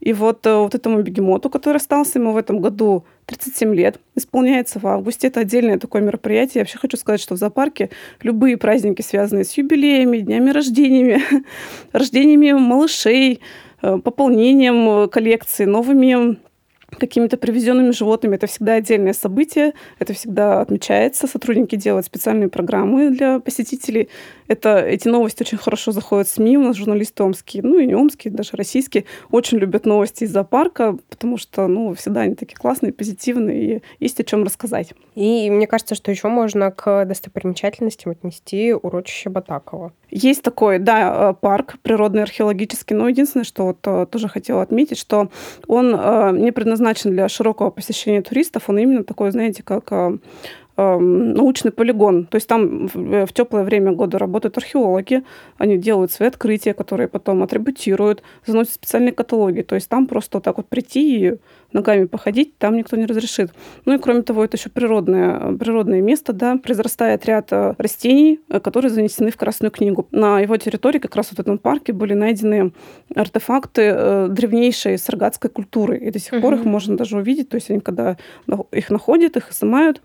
И 0.00 0.12
вот, 0.12 0.46
э, 0.46 0.54
вот 0.54 0.74
этому 0.74 1.02
бегемоту, 1.02 1.50
который 1.50 1.76
остался 1.76 2.18
ему 2.18 2.32
в 2.32 2.36
этом 2.36 2.60
году 2.60 3.04
37 3.26 3.74
лет, 3.74 4.00
исполняется 4.14 4.78
в 4.78 4.86
августе. 4.86 5.28
Это 5.28 5.40
отдельное 5.40 5.78
такое 5.78 6.02
мероприятие. 6.02 6.52
Я 6.56 6.60
вообще 6.62 6.78
хочу 6.78 6.96
сказать, 6.96 7.20
что 7.20 7.34
в 7.34 7.38
зоопарке 7.38 7.90
любые 8.22 8.56
праздники, 8.56 9.02
связанные 9.02 9.44
с 9.44 9.52
юбилеями, 9.52 10.18
днями 10.18 10.50
рождениями, 10.50 11.22
рождениями 11.92 12.52
малышей, 12.52 13.40
э, 13.82 13.98
пополнением 13.98 15.08
коллекции, 15.08 15.64
новыми 15.64 16.38
какими-то 16.94 17.36
привезенными 17.36 17.90
животными. 17.90 18.36
Это 18.36 18.46
всегда 18.46 18.74
отдельное 18.74 19.12
событие, 19.12 19.72
это 19.98 20.12
всегда 20.12 20.60
отмечается. 20.60 21.26
Сотрудники 21.26 21.76
делают 21.76 22.06
специальные 22.06 22.48
программы 22.48 23.10
для 23.10 23.40
посетителей. 23.40 24.08
Это, 24.46 24.78
эти 24.78 25.08
новости 25.08 25.42
очень 25.42 25.58
хорошо 25.58 25.92
заходят 25.92 26.28
в 26.28 26.30
СМИ. 26.30 26.58
У 26.58 26.62
нас 26.62 26.76
журналисты 26.76 27.22
омские, 27.22 27.62
ну 27.62 27.78
и 27.78 27.86
не 27.86 27.94
омские, 27.94 28.32
даже 28.32 28.50
российские, 28.54 29.04
очень 29.30 29.58
любят 29.58 29.86
новости 29.86 30.24
из 30.24 30.32
зоопарка, 30.32 30.96
потому 31.08 31.38
что 31.38 31.66
ну, 31.66 31.94
всегда 31.94 32.22
они 32.22 32.34
такие 32.34 32.56
классные, 32.56 32.92
позитивные, 32.92 33.76
и 33.76 33.82
есть 34.00 34.20
о 34.20 34.24
чем 34.24 34.44
рассказать. 34.44 34.92
И 35.14 35.50
мне 35.50 35.66
кажется, 35.66 35.94
что 35.94 36.10
еще 36.10 36.28
можно 36.28 36.70
к 36.70 37.04
достопримечательностям 37.04 38.12
отнести 38.12 38.72
урочище 38.74 39.30
Батакова. 39.30 39.92
Есть 40.10 40.42
такой, 40.42 40.78
да, 40.78 41.30
э, 41.30 41.34
парк 41.40 41.76
природный 41.82 42.22
археологический, 42.22 42.94
но 42.94 43.08
единственное, 43.08 43.44
что 43.44 43.64
вот 43.64 43.78
э, 43.84 44.06
тоже 44.10 44.28
хотела 44.28 44.62
отметить, 44.62 44.98
что 44.98 45.28
он 45.66 45.94
э, 45.94 46.32
не 46.32 46.52
предназначен 46.52 47.10
для 47.10 47.28
широкого 47.28 47.70
посещения 47.70 48.22
туристов, 48.22 48.68
он 48.68 48.78
именно 48.78 49.04
такой, 49.04 49.30
знаете, 49.30 49.62
как 49.62 49.92
научный 50.76 51.70
полигон. 51.70 52.26
То 52.26 52.36
есть 52.36 52.48
там 52.48 52.88
в 52.92 53.32
теплое 53.32 53.64
время 53.64 53.92
года 53.92 54.18
работают 54.18 54.58
археологи, 54.58 55.22
они 55.58 55.78
делают 55.78 56.12
свои 56.12 56.28
открытия, 56.28 56.74
которые 56.74 57.08
потом 57.08 57.42
атрибутируют, 57.42 58.22
заносят 58.46 58.74
специальные 58.74 59.12
каталоги. 59.12 59.62
То 59.62 59.74
есть 59.74 59.88
там 59.88 60.06
просто 60.06 60.38
вот 60.38 60.44
так 60.44 60.56
вот 60.56 60.68
прийти 60.68 61.26
и 61.26 61.38
ногами 61.74 62.06
походить, 62.06 62.56
там 62.58 62.76
никто 62.76 62.96
не 62.96 63.04
разрешит. 63.04 63.52
Ну 63.84 63.94
и 63.94 63.98
кроме 63.98 64.22
того, 64.22 64.44
это 64.44 64.56
еще 64.56 64.70
природное, 64.70 65.56
природное 65.56 66.00
место, 66.00 66.32
да, 66.32 66.56
произрастает 66.56 67.26
ряд 67.26 67.48
э, 67.52 67.74
растений, 67.76 68.40
э, 68.48 68.60
которые 68.60 68.90
занесены 68.90 69.30
в 69.30 69.36
Красную 69.36 69.70
книгу. 69.70 70.06
На 70.12 70.40
его 70.40 70.56
территории, 70.56 71.00
как 71.00 71.16
раз 71.16 71.30
вот 71.30 71.38
в 71.38 71.40
этом 71.40 71.58
парке, 71.58 71.92
были 71.92 72.14
найдены 72.14 72.72
артефакты 73.14 73.82
э, 73.94 74.28
древнейшей 74.30 74.96
саргатской 74.98 75.50
культуры, 75.50 75.98
и 75.98 76.10
до 76.10 76.18
сих 76.18 76.34
угу. 76.34 76.42
пор 76.42 76.54
их 76.54 76.64
можно 76.64 76.96
даже 76.96 77.18
увидеть, 77.18 77.48
то 77.48 77.56
есть 77.56 77.70
они 77.70 77.80
когда 77.80 78.16
их 78.70 78.90
находят, 78.90 79.36
их 79.36 79.50
изымают, 79.50 80.00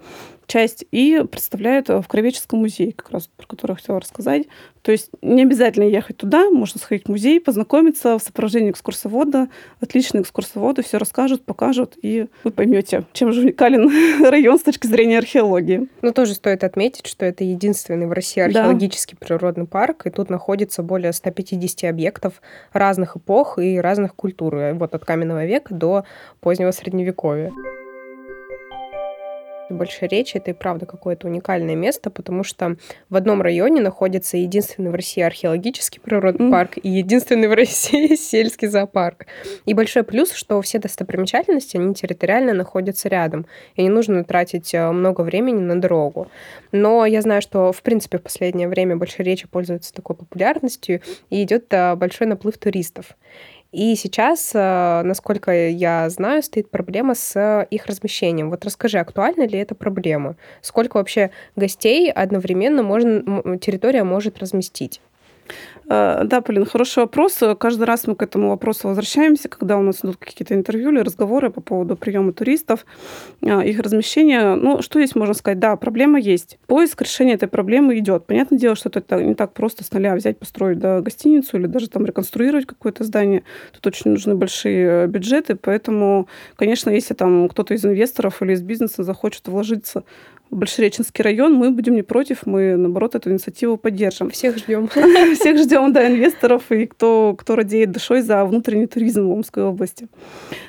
часть 0.49 0.83
и 0.91 1.23
представляют 1.31 1.87
в 1.87 2.03
Кровеческом 2.07 2.59
музее, 2.59 2.91
как 2.91 3.11
раз 3.11 3.29
про 3.37 3.47
который 3.47 3.71
я 3.71 3.75
хотела 3.75 3.99
рассказать. 4.01 4.47
То 4.81 4.91
есть 4.91 5.11
не 5.21 5.43
обязательно 5.43 5.83
ехать 5.83 6.17
туда, 6.17 6.49
можно 6.49 6.79
сходить 6.79 7.05
в 7.05 7.09
музей, 7.09 7.39
познакомиться 7.39 8.17
в 8.17 8.21
сопровождении 8.21 8.71
экскурсовода. 8.71 9.49
Отличные 9.79 10.23
экскурсоводы 10.23 10.81
все 10.81 10.97
расскажут, 10.97 11.45
покажут, 11.45 11.95
и 12.01 12.27
вы 12.43 12.51
поймете, 12.51 13.05
чем 13.13 13.31
же 13.31 13.41
уникален 13.41 13.89
район 14.29 14.57
с 14.57 14.63
точки 14.63 14.87
зрения 14.87 15.19
археологии. 15.19 15.87
Ну, 16.01 16.11
тоже 16.11 16.33
стоит 16.33 16.63
отметить, 16.63 17.07
что 17.07 17.25
это 17.25 17.43
единственный 17.43 18.07
в 18.07 18.11
России 18.11 18.41
археологический 18.41 19.17
да. 19.19 19.27
природный 19.27 19.67
парк, 19.67 20.07
и 20.07 20.09
тут 20.09 20.29
находится 20.29 20.81
более 20.81 21.13
150 21.13 21.89
объектов 21.89 22.41
разных 22.73 23.17
эпох 23.17 23.59
и 23.59 23.77
разных 23.77 24.15
культур, 24.15 24.55
вот 24.73 24.95
от 24.95 25.05
каменного 25.05 25.45
века 25.45 25.73
до 25.73 26.05
позднего 26.39 26.71
средневековья. 26.71 27.51
Большая 29.69 30.09
речь 30.09 30.35
это 30.35 30.51
и 30.51 30.53
правда 30.53 30.85
какое-то 30.85 31.27
уникальное 31.27 31.75
место, 31.75 32.09
потому 32.09 32.43
что 32.43 32.77
в 33.09 33.15
одном 33.15 33.41
районе 33.41 33.81
находится 33.81 34.37
единственный 34.37 34.89
в 34.89 34.95
России 34.95 35.21
археологический 35.21 36.01
природный 36.01 36.49
парк 36.49 36.77
и 36.81 36.89
единственный 36.89 37.47
в 37.47 37.53
России 37.55 38.15
сельский 38.15 38.67
зоопарк. 38.67 39.27
И 39.65 39.73
большой 39.73 40.03
плюс, 40.03 40.31
что 40.33 40.59
все 40.61 40.79
достопримечательности, 40.79 41.77
они 41.77 41.93
территориально 41.93 42.53
находятся 42.53 43.09
рядом, 43.09 43.45
и 43.75 43.83
не 43.83 43.89
нужно 43.89 44.23
тратить 44.23 44.73
э, 44.73 44.91
много 44.91 45.21
времени 45.21 45.59
на 45.59 45.79
дорогу. 45.79 46.29
Но 46.71 47.05
я 47.05 47.21
знаю, 47.21 47.41
что, 47.41 47.71
в 47.71 47.81
принципе, 47.83 48.17
в 48.17 48.23
последнее 48.23 48.67
время 48.67 48.97
Большая 48.97 49.25
речь 49.25 49.47
пользуется 49.47 49.93
такой 49.93 50.15
популярностью, 50.15 51.01
и 51.29 51.43
идет 51.43 51.65
э, 51.71 51.95
большой 51.95 52.27
наплыв 52.27 52.57
туристов. 52.57 53.15
И 53.71 53.95
сейчас, 53.95 54.51
э, 54.55 55.01
насколько 55.03 55.51
я 55.69 56.09
знаю, 56.09 56.41
стоит 56.41 56.71
проблема 56.71 57.13
с 57.13 57.67
их 57.69 57.85
размещением. 57.85 58.49
Вот 58.49 58.65
расскажи, 58.65 58.97
актуальна 58.97 59.45
ли 59.47 59.59
эта 59.59 59.75
проблема? 59.75 60.37
Сколько 60.61 60.97
вообще 60.97 61.29
гостей 61.55 62.11
одновременно 62.11 62.81
можно, 62.81 63.57
территория 63.59 64.03
может 64.03 64.39
разместить? 64.39 65.01
Э, 65.89 66.21
да, 66.23 66.41
Полин, 66.41 66.65
хороший 66.65 66.99
вопрос. 66.99 67.39
Каждый 67.59 67.83
раз 67.83 68.05
мы 68.05 68.15
к 68.15 68.21
этому 68.21 68.49
вопросу 68.49 68.87
возвращаемся, 68.87 69.49
когда 69.49 69.77
у 69.77 69.81
нас 69.81 69.99
идут 70.03 70.17
какие-то 70.17 70.53
интервью 70.53 70.91
или 70.91 70.99
разговоры 70.99 71.49
по 71.49 71.61
поводу 71.61 71.95
приема 71.95 72.31
туристов, 72.31 72.85
э, 73.41 73.67
их 73.67 73.79
размещения. 73.79 74.55
Ну, 74.55 74.81
что 74.83 74.99
здесь 74.99 75.15
можно 75.15 75.33
сказать? 75.33 75.59
Да, 75.59 75.75
проблема 75.75 76.19
есть. 76.19 76.59
Поиск 76.67 77.01
решения 77.01 77.33
этой 77.33 77.47
проблемы 77.47 77.97
идет. 77.97 78.27
Понятное 78.27 78.59
дело, 78.59 78.75
что 78.75 78.89
это 78.89 79.23
не 79.23 79.33
так 79.33 79.53
просто 79.53 79.83
с 79.83 79.91
нуля 79.91 80.15
взять, 80.15 80.37
построить 80.37 80.77
да, 80.77 81.01
гостиницу 81.01 81.57
или 81.57 81.65
даже 81.65 81.89
там 81.89 82.05
реконструировать 82.05 82.67
какое-то 82.67 83.03
здание. 83.03 83.43
Тут 83.73 83.87
очень 83.87 84.11
нужны 84.11 84.35
большие 84.35 85.05
э, 85.05 85.07
бюджеты, 85.07 85.55
поэтому, 85.55 86.27
конечно, 86.55 86.91
если 86.91 87.15
там 87.15 87.49
кто-то 87.49 87.73
из 87.73 87.83
инвесторов 87.83 88.43
или 88.43 88.53
из 88.53 88.61
бизнеса 88.61 89.03
захочет 89.03 89.47
вложиться 89.47 90.03
Большереченский 90.51 91.23
район, 91.23 91.53
мы 91.53 91.71
будем 91.71 91.95
не 91.95 92.01
против, 92.01 92.45
мы, 92.45 92.75
наоборот, 92.75 93.15
эту 93.15 93.31
инициативу 93.31 93.77
поддержим. 93.77 94.29
Всех 94.31 94.57
ждем. 94.57 94.87
Всех 95.35 95.57
ждем, 95.57 95.93
да, 95.93 96.07
инвесторов 96.07 96.71
и 96.71 96.87
кто, 96.87 97.35
кто 97.37 97.55
радеет 97.55 97.91
душой 97.91 98.21
за 98.21 98.43
внутренний 98.45 98.87
туризм 98.87 99.27
в 99.27 99.31
Омской 99.31 99.63
области. 99.63 100.07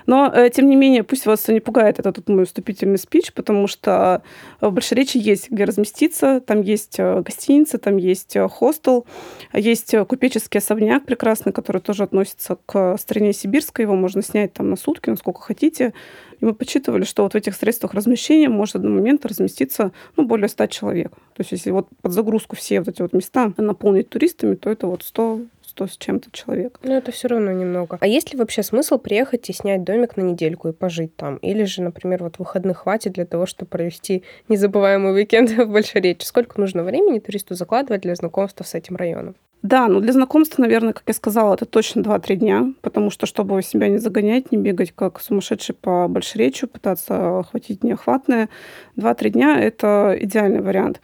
Но, 0.07 0.31
э, 0.33 0.51
тем 0.51 0.69
не 0.69 0.77
менее, 0.77 1.03
пусть 1.03 1.27
вас 1.27 1.47
не 1.49 1.61
пугает 1.61 1.99
этот 1.99 2.29
мой 2.29 2.45
вступительный 2.45 2.99
спич, 2.99 3.33
потому 3.33 3.67
что 3.67 4.23
в 4.61 4.71
Большеречи 4.71 5.19
есть 5.19 5.51
где 5.51 5.65
разместиться, 5.65 6.41
там 6.41 6.63
есть 6.63 6.99
э, 6.99 7.21
гостиница, 7.23 7.79
там 7.79 7.97
есть 7.97 8.37
э, 8.37 8.49
хостел, 8.49 9.07
есть 9.53 9.95
купеческий 10.09 10.59
особняк 10.59 11.05
прекрасный, 11.05 11.53
который 11.53 11.81
тоже 11.81 12.05
относится 12.05 12.57
к 12.67 12.97
стране 12.99 13.33
сибирской, 13.33 13.85
его 13.85 13.95
можно 13.95 14.23
снять 14.23 14.53
там 14.53 14.71
на 14.71 14.77
сутки, 14.77 15.11
насколько 15.11 15.41
хотите, 15.41 15.93
и 16.41 16.45
мы 16.45 16.55
подсчитывали, 16.55 17.05
что 17.05 17.23
вот 17.23 17.33
в 17.33 17.37
этих 17.37 17.55
средствах 17.55 17.95
размещения 17.95 18.49
может 18.49 18.77
один 18.77 18.95
момент 18.95 19.27
разместиться 19.27 19.93
ну, 20.17 20.25
более 20.25 20.49
100 20.49 20.67
человек. 20.69 21.13
То 21.35 21.41
есть 21.41 21.53
если 21.53 21.71
вот 21.71 21.89
под 22.01 22.13
загрузку 22.13 22.57
все 22.57 22.81
вот 22.81 22.89
эти 22.89 23.03
вот 23.03 23.13
места 23.13 23.53
наполнить 23.57 24.09
туристами, 24.09 24.55
то 24.55 24.71
это 24.71 24.87
вот 24.87 25.03
100 25.03 25.41
100 25.81 25.87
с 25.87 25.97
чем-то 25.97 26.31
человек. 26.33 26.79
Ну, 26.83 26.93
это 26.93 27.13
все 27.13 27.29
равно 27.29 27.53
немного. 27.53 27.99
А 28.01 28.07
есть 28.07 28.33
ли 28.33 28.39
вообще 28.39 28.63
смысл 28.63 28.99
приехать 28.99 29.49
и 29.49 29.53
снять 29.53 29.85
домик 29.85 30.17
на 30.17 30.23
недельку 30.23 30.69
и 30.69 30.73
пожить 30.73 31.17
там? 31.17 31.37
Или 31.37 31.65
же, 31.65 31.83
например, 31.83 32.23
вот 32.23 32.39
выходных 32.39 32.79
хватит 32.79 33.13
для 33.13 33.25
того, 33.25 33.47
чтобы 33.47 33.71
провести 33.71 34.23
незабываемый 34.49 35.15
уикенд 35.15 35.51
в 35.59 35.71
Большеречи? 35.71 36.25
Сколько 36.25 36.61
нужно 36.61 36.83
времени 36.83 37.19
туристу 37.19 37.55
закладывать 37.55 38.03
для 38.03 38.15
знакомства 38.15 38.65
с 38.65 38.75
этим 38.75 38.97
районом? 38.97 39.37
Да, 39.63 39.89
ну 39.89 40.01
для 40.01 40.13
знакомства, 40.13 40.63
наверное, 40.63 40.95
как 40.95 41.03
я 41.07 41.13
сказала, 41.13 41.53
это 41.53 41.67
точно 41.67 42.01
2-3 42.01 42.37
дня, 42.37 42.73
потому 42.81 43.11
что, 43.11 43.27
чтобы 43.27 43.63
себя 43.63 43.89
не 43.89 43.99
загонять, 43.99 44.53
не 44.53 44.59
бегать 44.59 44.93
как 44.93 45.21
сумасшедший 45.21 45.75
по 45.75 46.09
большеречью, 46.09 46.67
пытаться 46.67 47.41
охватить 47.41 47.85
неохватное, 47.85 48.49
2-3 48.97 49.29
дня– 49.31 49.61
это 49.63 50.17
идеальный 50.19 50.63
вариант. 50.63 51.03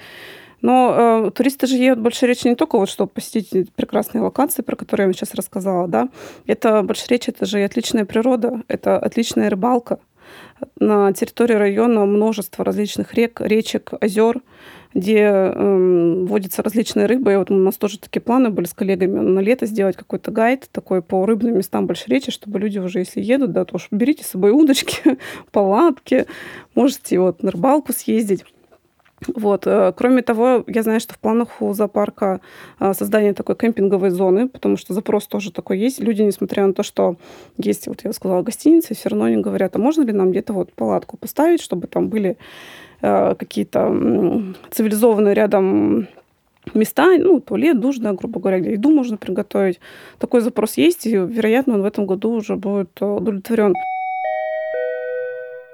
Но 0.62 1.26
э, 1.26 1.30
туристы 1.30 1.66
же 1.66 1.76
едут 1.76 2.02
больше 2.02 2.26
речи 2.26 2.48
не 2.48 2.56
только 2.56 2.78
вот, 2.78 2.88
чтобы 2.88 3.10
посетить 3.10 3.72
прекрасные 3.72 4.22
локации, 4.22 4.62
про 4.62 4.76
которые 4.76 5.04
я 5.04 5.08
вам 5.08 5.14
сейчас 5.14 5.34
рассказала, 5.34 5.86
да. 5.88 6.08
Это 6.46 6.82
больше 6.82 7.06
речи, 7.08 7.30
это 7.30 7.46
же 7.46 7.60
и 7.60 7.64
отличная 7.64 8.04
природа, 8.04 8.62
это 8.68 8.98
отличная 8.98 9.50
рыбалка. 9.50 9.98
На 10.78 11.12
территории 11.12 11.54
района 11.54 12.04
множество 12.06 12.64
различных 12.64 13.14
рек, 13.14 13.40
речек, 13.40 13.92
озер. 14.00 14.40
где 14.94 15.18
э, 15.18 16.24
водится 16.26 16.62
различная 16.62 17.06
рыба. 17.06 17.32
И 17.32 17.36
вот 17.36 17.50
у 17.50 17.54
нас 17.54 17.76
тоже 17.76 17.98
такие 17.98 18.22
планы 18.22 18.48
были 18.48 18.64
с 18.66 18.72
коллегами 18.72 19.18
на 19.20 19.40
лето 19.40 19.66
сделать 19.66 19.94
какой-то 19.94 20.30
гайд 20.30 20.70
такой 20.72 21.02
по 21.02 21.26
рыбным 21.26 21.58
местам 21.58 21.86
больше 21.86 22.04
речи, 22.08 22.30
чтобы 22.30 22.58
люди 22.58 22.78
уже, 22.78 23.00
если 23.00 23.20
едут, 23.20 23.52
да, 23.52 23.66
то 23.66 23.76
уж 23.76 23.88
берите 23.90 24.24
с 24.24 24.28
собой 24.28 24.52
удочки, 24.52 25.18
палатки, 25.52 26.26
можете 26.74 27.18
вот 27.20 27.42
на 27.42 27.50
рыбалку 27.50 27.92
съездить. 27.92 28.44
Вот. 29.34 29.66
Э, 29.66 29.92
кроме 29.96 30.22
того, 30.22 30.64
я 30.66 30.82
знаю, 30.82 31.00
что 31.00 31.14
в 31.14 31.18
планах 31.18 31.62
у 31.62 31.72
зоопарка 31.72 32.40
э, 32.80 32.92
создание 32.92 33.32
такой 33.32 33.56
кемпинговой 33.56 34.10
зоны, 34.10 34.48
потому 34.48 34.76
что 34.76 34.94
запрос 34.94 35.26
тоже 35.26 35.52
такой 35.52 35.78
есть. 35.78 36.00
Люди, 36.00 36.22
несмотря 36.22 36.66
на 36.66 36.74
то, 36.74 36.82
что 36.82 37.16
есть, 37.56 37.86
вот 37.86 38.04
я 38.04 38.12
сказала, 38.12 38.42
гостиницы, 38.42 38.94
все 38.94 39.08
равно 39.08 39.24
они 39.24 39.42
говорят, 39.42 39.76
а 39.76 39.78
можно 39.78 40.02
ли 40.02 40.12
нам 40.12 40.30
где-то 40.30 40.52
вот 40.52 40.72
палатку 40.72 41.16
поставить, 41.16 41.62
чтобы 41.62 41.86
там 41.86 42.08
были 42.08 42.36
э, 43.00 43.34
какие-то 43.38 43.88
цивилизованные 44.70 45.34
рядом 45.34 46.08
места, 46.74 47.16
ну, 47.18 47.40
туалет, 47.40 47.80
душ, 47.80 47.96
да, 47.98 48.12
грубо 48.12 48.40
говоря, 48.40 48.60
где 48.60 48.72
еду 48.72 48.90
можно 48.90 49.16
приготовить. 49.16 49.80
Такой 50.18 50.40
запрос 50.40 50.76
есть, 50.76 51.06
и, 51.06 51.16
вероятно, 51.16 51.74
он 51.74 51.82
в 51.82 51.86
этом 51.86 52.06
году 52.06 52.32
уже 52.32 52.56
будет 52.56 53.00
удовлетворен. 53.00 53.72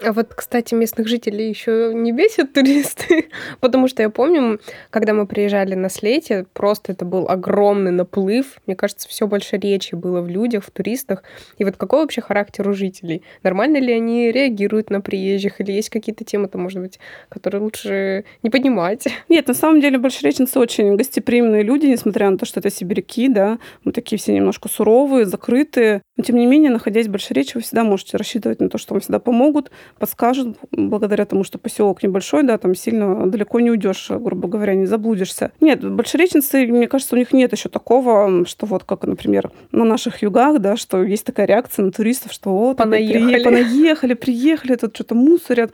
А 0.05 0.13
вот, 0.13 0.35
кстати, 0.35 0.75
местных 0.75 1.07
жителей 1.07 1.49
еще 1.49 1.93
не 1.95 2.13
бесят 2.13 2.53
туристы, 2.53 3.29
потому 3.61 3.87
что 3.89 4.03
я 4.03 4.11
помню, 4.11 4.61
когда 4.91 5.15
мы 5.15 5.27
приезжали 5.27 5.75
на 5.75 5.89
слете, 5.89 6.47
просто 6.53 6.93
это 6.93 7.05
был 7.05 7.29
огромный 7.29 7.93
наплыв. 7.93 8.61
Мне 8.67 8.75
кажется, 8.75 9.09
все 9.09 9.27
больше 9.27 9.57
речи 9.59 9.95
было 9.95 10.21
в 10.21 10.29
людях, 10.29 10.65
в 10.65 10.71
туристах. 10.71 11.23
И 11.59 11.65
вот 11.65 11.77
какой 11.77 12.01
вообще 12.01 12.21
характер 12.21 12.69
у 12.69 12.73
жителей? 12.73 13.23
Нормально 13.43 13.79
ли 13.79 13.93
они 13.93 14.33
реагируют 14.33 14.91
на 14.91 15.01
приезжих? 15.01 15.61
Или 15.61 15.73
есть 15.73 15.91
какие-то 15.91 16.25
темы-то, 16.25 16.59
может 16.59 16.81
быть, 16.81 16.99
которые 17.29 17.63
лучше 17.63 18.25
не 18.43 18.51
поднимать? 18.51 19.07
Нет, 19.29 19.47
на 19.47 19.55
самом 19.55 19.81
деле 19.81 19.99
большереченцы 19.99 20.59
очень 20.59 20.97
гостеприимные 20.97 21.63
люди, 21.63 21.87
несмотря 21.87 22.29
на 22.31 22.39
то, 22.39 22.47
что 22.47 22.61
это 22.61 22.71
сибиряки, 22.71 23.29
да. 23.29 23.59
Мы 23.85 23.93
такие 23.93 24.19
все 24.19 24.35
немножко 24.35 24.69
суровые, 24.69 25.27
закрытые. 25.27 26.03
Но, 26.17 26.25
тем 26.25 26.37
не 26.37 26.47
менее, 26.47 26.71
находясь 26.71 27.07
в 27.07 27.11
Большеречи, 27.11 27.53
вы 27.55 27.63
всегда 27.63 27.85
можете 27.85 28.17
рассчитывать 28.17 28.61
на 28.61 28.69
то, 28.69 28.79
что 28.79 28.95
вам 28.95 29.01
всегда 29.01 29.19
помогут, 29.19 29.71
подскажут, 29.99 30.59
благодаря 30.71 31.25
тому, 31.25 31.45
что 31.45 31.59
поселок 31.59 32.03
небольшой, 32.03 32.43
да, 32.43 32.59
там 32.59 32.75
сильно 32.75 33.27
далеко 33.29 33.61
не 33.61 33.71
уйдешь, 33.71 34.11
грубо 34.11 34.49
говоря, 34.49 34.75
не 34.75 34.87
заблудишься. 34.87 35.53
Нет, 35.61 35.89
большереченцы, 35.89 36.67
мне 36.67 36.89
кажется, 36.89 37.15
у 37.15 37.19
них 37.19 37.33
нет 37.33 37.53
еще 37.53 37.69
такого, 37.69 38.45
что 38.47 38.67
вот 38.67 38.85
как, 38.85 39.05
например, 39.05 39.51
на 39.71 39.85
наших 39.85 40.23
югах, 40.23 40.61
да, 40.61 40.77
что 40.77 41.03
есть 41.03 41.25
такая 41.25 41.47
реакция 41.47 41.85
на 41.85 41.93
туристов, 41.93 42.33
что 42.33 42.51
вот 42.51 42.77
понаехали, 42.77 43.35
при, 43.35 43.45
понаехали 43.45 44.15
приехали, 44.15 44.77
тут 44.77 44.95
что-то 44.95 45.15
мусорят, 45.15 45.73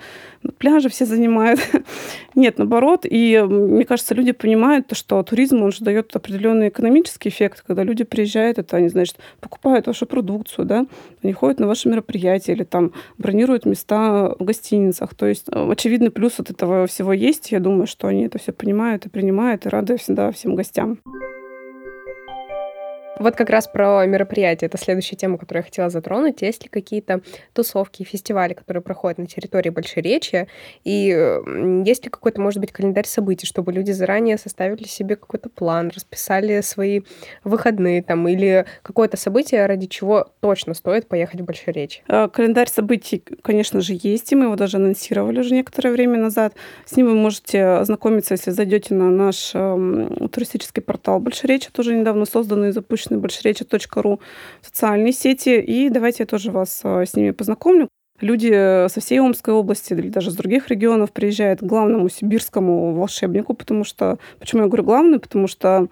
пляжи 0.58 0.88
все 0.88 1.06
занимают. 1.06 1.60
Нет, 2.34 2.58
наоборот. 2.58 3.00
И 3.04 3.44
мне 3.48 3.84
кажется, 3.84 4.14
люди 4.14 4.32
понимают, 4.32 4.86
то, 4.86 4.94
что 4.94 5.22
туризм, 5.22 5.62
он 5.62 5.72
же 5.72 5.84
дает 5.84 6.14
определенный 6.14 6.68
экономический 6.68 7.28
эффект. 7.28 7.64
Когда 7.66 7.82
люди 7.82 8.04
приезжают, 8.04 8.58
это 8.58 8.76
они, 8.76 8.88
значит, 8.88 9.16
покупают 9.40 9.86
вашу 9.86 10.06
продукцию, 10.06 10.64
да, 10.64 10.86
они 11.22 11.32
ходят 11.32 11.60
на 11.60 11.66
ваши 11.66 11.88
мероприятия 11.88 12.52
или 12.52 12.64
там 12.64 12.92
бронируют 13.18 13.66
места 13.66 14.07
в 14.38 14.44
гостиницах. 14.44 15.14
То 15.14 15.26
есть 15.26 15.46
э, 15.50 15.70
очевидный 15.70 16.10
плюс 16.10 16.38
от 16.40 16.50
этого 16.50 16.86
всего 16.86 17.12
есть. 17.12 17.52
Я 17.52 17.60
думаю, 17.60 17.86
что 17.86 18.08
они 18.08 18.24
это 18.24 18.38
все 18.38 18.52
понимают 18.52 19.06
и 19.06 19.08
принимают, 19.08 19.66
и 19.66 19.68
рады 19.68 19.96
всегда 19.96 20.30
всем 20.32 20.54
гостям. 20.54 20.98
Вот 23.18 23.34
как 23.34 23.50
раз 23.50 23.66
про 23.66 24.04
мероприятия. 24.06 24.66
Это 24.66 24.78
следующая 24.78 25.16
тема, 25.16 25.38
которую 25.38 25.60
я 25.60 25.64
хотела 25.64 25.90
затронуть. 25.90 26.42
Есть 26.42 26.62
ли 26.62 26.68
какие-то 26.68 27.20
тусовки, 27.52 28.04
фестивали, 28.04 28.54
которые 28.54 28.82
проходят 28.82 29.18
на 29.18 29.26
территории 29.26 29.70
Большеречья? 29.70 30.46
И 30.84 31.06
есть 31.84 32.04
ли 32.04 32.10
какой-то, 32.10 32.40
может 32.40 32.60
быть, 32.60 32.72
календарь 32.72 33.06
событий, 33.06 33.46
чтобы 33.46 33.72
люди 33.72 33.90
заранее 33.90 34.38
составили 34.38 34.84
себе 34.84 35.16
какой-то 35.16 35.48
план, 35.48 35.90
расписали 35.94 36.60
свои 36.60 37.00
выходные 37.44 38.02
там, 38.02 38.26
или 38.28 38.66
какое-то 38.82 39.16
событие, 39.16 39.66
ради 39.66 39.86
чего 39.86 40.28
точно 40.40 40.74
стоит 40.74 41.08
поехать 41.08 41.40
в 41.40 41.44
Большеречье? 41.44 42.04
А, 42.08 42.28
календарь 42.28 42.68
событий, 42.68 43.22
конечно 43.42 43.80
же, 43.80 43.98
есть, 44.00 44.32
и 44.32 44.36
мы 44.36 44.44
его 44.44 44.56
даже 44.56 44.76
анонсировали 44.76 45.40
уже 45.40 45.54
некоторое 45.54 45.90
время 45.90 46.18
назад. 46.18 46.54
С 46.86 46.96
ним 46.96 47.06
вы 47.06 47.14
можете 47.14 47.64
ознакомиться, 47.64 48.34
если 48.34 48.50
зайдете 48.50 48.94
на 48.94 49.10
наш 49.10 49.52
э, 49.54 50.28
туристический 50.30 50.82
портал 50.82 51.20
Большеречья, 51.20 51.70
тоже 51.72 51.94
недавно 51.94 52.24
созданный 52.24 52.68
и 52.68 52.72
запущен 53.08 53.08
точно 53.08 53.18
большеречи.ру 53.18 54.20
социальные 54.62 55.12
сети. 55.12 55.60
И 55.60 55.88
давайте 55.90 56.22
я 56.22 56.26
тоже 56.26 56.50
вас 56.50 56.80
э, 56.84 57.04
с 57.06 57.14
ними 57.14 57.30
познакомлю. 57.30 57.88
Люди 58.20 58.50
со 58.88 59.00
всей 59.00 59.20
Омской 59.20 59.54
области 59.54 59.92
или 59.92 60.08
даже 60.08 60.32
с 60.32 60.34
других 60.34 60.68
регионов 60.68 61.12
приезжают 61.12 61.60
к 61.60 61.62
главному 61.62 62.08
сибирскому 62.08 62.92
волшебнику, 62.92 63.54
потому 63.54 63.84
что... 63.84 64.18
Почему 64.40 64.62
я 64.62 64.66
говорю 64.66 64.82
главный? 64.82 65.20
Потому 65.20 65.46
что 65.46 65.86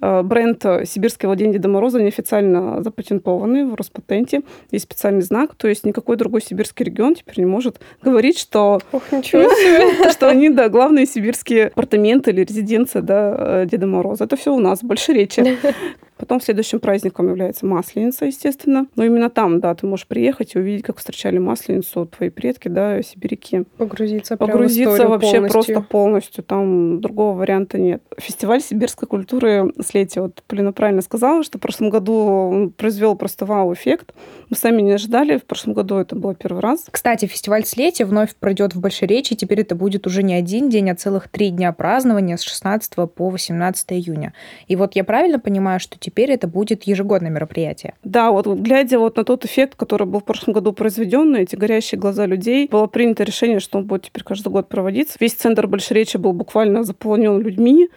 э, 0.00 0.22
бренд 0.22 0.60
«Сибирское 0.60 1.28
владение 1.28 1.52
Деда 1.52 1.68
Мороза» 1.68 2.02
неофициально 2.02 2.82
запатентованный 2.82 3.64
в 3.64 3.76
Роспатенте. 3.76 4.42
Есть 4.72 4.86
специальный 4.86 5.22
знак, 5.22 5.54
то 5.54 5.68
есть 5.68 5.86
никакой 5.86 6.16
другой 6.16 6.42
сибирский 6.42 6.84
регион 6.84 7.14
теперь 7.14 7.38
не 7.38 7.46
может 7.46 7.78
говорить, 8.02 8.40
что... 8.40 8.80
Ох, 8.90 9.12
ничего 9.12 9.44
себе! 9.44 10.10
Что 10.10 10.28
они, 10.28 10.50
да, 10.50 10.68
главные 10.68 11.06
сибирские 11.06 11.68
апартаменты 11.68 12.32
или 12.32 12.40
резиденция, 12.40 13.02
да, 13.02 13.36
э, 13.38 13.66
Деда 13.70 13.86
Мороза. 13.86 14.24
Это 14.24 14.36
все 14.36 14.52
у 14.52 14.58
нас, 14.58 14.82
больше 14.82 15.12
речи. 15.12 15.56
Потом 16.18 16.40
следующим 16.40 16.80
праздником 16.80 17.28
является 17.28 17.66
Масленица, 17.66 18.26
естественно. 18.26 18.86
Но 18.96 19.04
именно 19.04 19.30
там, 19.30 19.60
да, 19.60 19.74
ты 19.74 19.86
можешь 19.86 20.06
приехать 20.06 20.54
и 20.54 20.58
увидеть, 20.58 20.84
как 20.84 20.98
встречали 20.98 21.38
Масленицу 21.38 22.06
твои 22.06 22.30
предки, 22.30 22.68
да, 22.68 23.00
сибиряки. 23.02 23.64
Погрузиться 23.76 24.36
Погрузиться 24.36 25.08
вообще 25.08 25.32
полностью. 25.32 25.52
просто 25.52 25.80
полностью. 25.80 26.44
Там 26.44 27.00
другого 27.00 27.38
варианта 27.38 27.78
нет. 27.78 28.02
Фестиваль 28.18 28.60
сибирской 28.60 29.06
культуры 29.06 29.72
с 29.80 29.94
Лети, 29.94 30.18
вот 30.18 30.42
Полина 30.46 30.72
правильно 30.72 31.02
сказала, 31.02 31.42
что 31.42 31.58
в 31.58 31.60
прошлом 31.60 31.90
году 31.90 32.14
он 32.14 32.70
произвел 32.70 33.14
просто 33.16 33.46
вау-эффект. 33.46 34.12
Мы 34.50 34.56
сами 34.56 34.82
не 34.82 34.92
ожидали. 34.92 35.38
В 35.38 35.44
прошлом 35.44 35.74
году 35.74 35.96
это 35.96 36.16
было 36.16 36.34
первый 36.34 36.60
раз. 36.60 36.86
Кстати, 36.90 37.26
фестиваль 37.26 37.64
Слети 37.64 38.02
вновь 38.02 38.34
пройдет 38.34 38.74
в 38.74 38.80
Большеречи. 38.80 39.36
Теперь 39.36 39.60
это 39.60 39.74
будет 39.74 40.06
уже 40.06 40.22
не 40.22 40.34
один 40.34 40.68
день, 40.68 40.90
а 40.90 40.94
целых 40.94 41.28
три 41.28 41.50
дня 41.50 41.72
празднования 41.72 42.36
с 42.36 42.42
16 42.42 42.94
по 43.14 43.30
18 43.30 43.92
июня. 43.92 44.32
И 44.66 44.76
вот 44.76 44.96
я 44.96 45.04
правильно 45.04 45.38
понимаю, 45.38 45.80
что 45.80 45.98
теперь 46.08 46.32
это 46.32 46.48
будет 46.48 46.84
ежегодное 46.84 47.30
мероприятие. 47.30 47.94
Да, 48.02 48.30
вот 48.30 48.46
глядя 48.46 48.98
вот 48.98 49.16
на 49.16 49.24
тот 49.24 49.44
эффект, 49.44 49.74
который 49.76 50.06
был 50.06 50.20
в 50.20 50.24
прошлом 50.24 50.54
году 50.54 50.72
произведен, 50.72 51.32
на 51.32 51.36
эти 51.38 51.54
горящие 51.54 52.00
глаза 52.00 52.26
людей, 52.26 52.66
было 52.68 52.86
принято 52.86 53.24
решение, 53.24 53.60
что 53.60 53.78
он 53.78 53.84
будет 53.84 54.04
теперь 54.04 54.24
каждый 54.24 54.48
год 54.48 54.68
проводиться. 54.68 55.18
Весь 55.20 55.34
центр 55.34 55.66
Большеречи 55.66 56.16
был 56.16 56.32
буквально 56.32 56.82
заполнен 56.82 57.38
людьми 57.40 57.88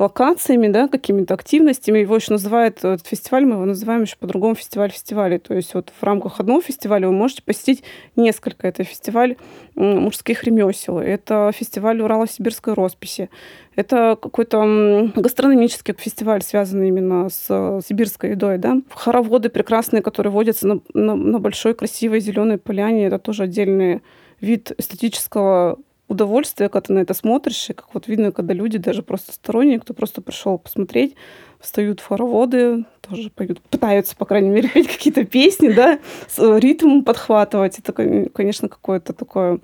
локациями, 0.00 0.68
да, 0.68 0.88
какими-то 0.88 1.34
активностями. 1.34 1.98
Его 1.98 2.16
еще 2.16 2.32
называют, 2.32 2.78
этот 2.78 3.06
фестиваль, 3.06 3.44
мы 3.44 3.56
его 3.56 3.66
называем 3.66 4.02
еще 4.02 4.16
по-другому 4.16 4.54
фестиваль 4.54 4.90
фестивалей. 4.90 5.38
То 5.38 5.54
есть 5.54 5.74
вот 5.74 5.92
в 5.98 6.02
рамках 6.02 6.40
одного 6.40 6.62
фестиваля 6.62 7.06
вы 7.06 7.12
можете 7.12 7.42
посетить 7.42 7.84
несколько. 8.16 8.66
Это 8.66 8.82
фестиваль 8.82 9.36
мужских 9.74 10.44
ремесел, 10.44 10.98
это 10.98 11.52
фестиваль 11.54 12.00
Урало-Сибирской 12.00 12.72
росписи, 12.72 13.28
это 13.76 14.18
какой-то 14.20 15.12
гастрономический 15.14 15.94
фестиваль, 15.96 16.42
связанный 16.42 16.88
именно 16.88 17.28
с 17.28 17.46
э, 17.48 17.80
сибирской 17.86 18.30
едой, 18.30 18.58
да. 18.58 18.80
Хороводы 18.90 19.48
прекрасные, 19.48 20.02
которые 20.02 20.32
водятся 20.32 20.66
на, 20.66 20.80
на, 20.94 21.14
на 21.14 21.38
большой 21.38 21.74
красивой 21.74 22.20
зеленой 22.20 22.58
поляне, 22.58 23.06
это 23.06 23.18
тоже 23.18 23.44
отдельный 23.44 24.02
вид 24.40 24.72
эстетического 24.78 25.78
удовольствие, 26.10 26.68
когда 26.68 26.86
ты 26.86 26.92
на 26.92 26.98
это 26.98 27.14
смотришь, 27.14 27.70
и 27.70 27.72
как 27.72 27.94
вот 27.94 28.08
видно, 28.08 28.32
когда 28.32 28.52
люди, 28.52 28.78
даже 28.78 29.02
просто 29.02 29.32
сторонние, 29.32 29.78
кто 29.78 29.94
просто 29.94 30.20
пришел 30.20 30.58
посмотреть, 30.58 31.14
встают 31.60 32.00
хороводы, 32.00 32.84
тоже 33.00 33.30
поют, 33.30 33.60
пытаются, 33.62 34.16
по 34.16 34.24
крайней 34.24 34.50
мере, 34.50 34.68
петь 34.74 34.88
какие-то 34.88 35.24
песни, 35.24 35.68
да, 35.68 36.00
с 36.28 36.38
э, 36.38 36.58
ритмом 36.58 37.04
подхватывать. 37.04 37.78
Это, 37.78 37.92
конечно, 37.92 38.68
какое-то 38.68 39.12
такое 39.12 39.60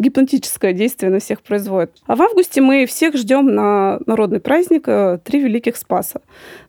гипнотическое 0.00 0.72
действие 0.72 1.10
на 1.10 1.20
всех 1.20 1.42
производит. 1.42 1.92
А 2.06 2.16
в 2.16 2.22
августе 2.22 2.60
мы 2.60 2.86
всех 2.86 3.16
ждем 3.16 3.54
на 3.54 4.00
народный 4.06 4.40
праздник 4.40 4.84
э, 4.86 5.18
«Три 5.24 5.40
великих 5.40 5.76
Спаса». 5.76 6.20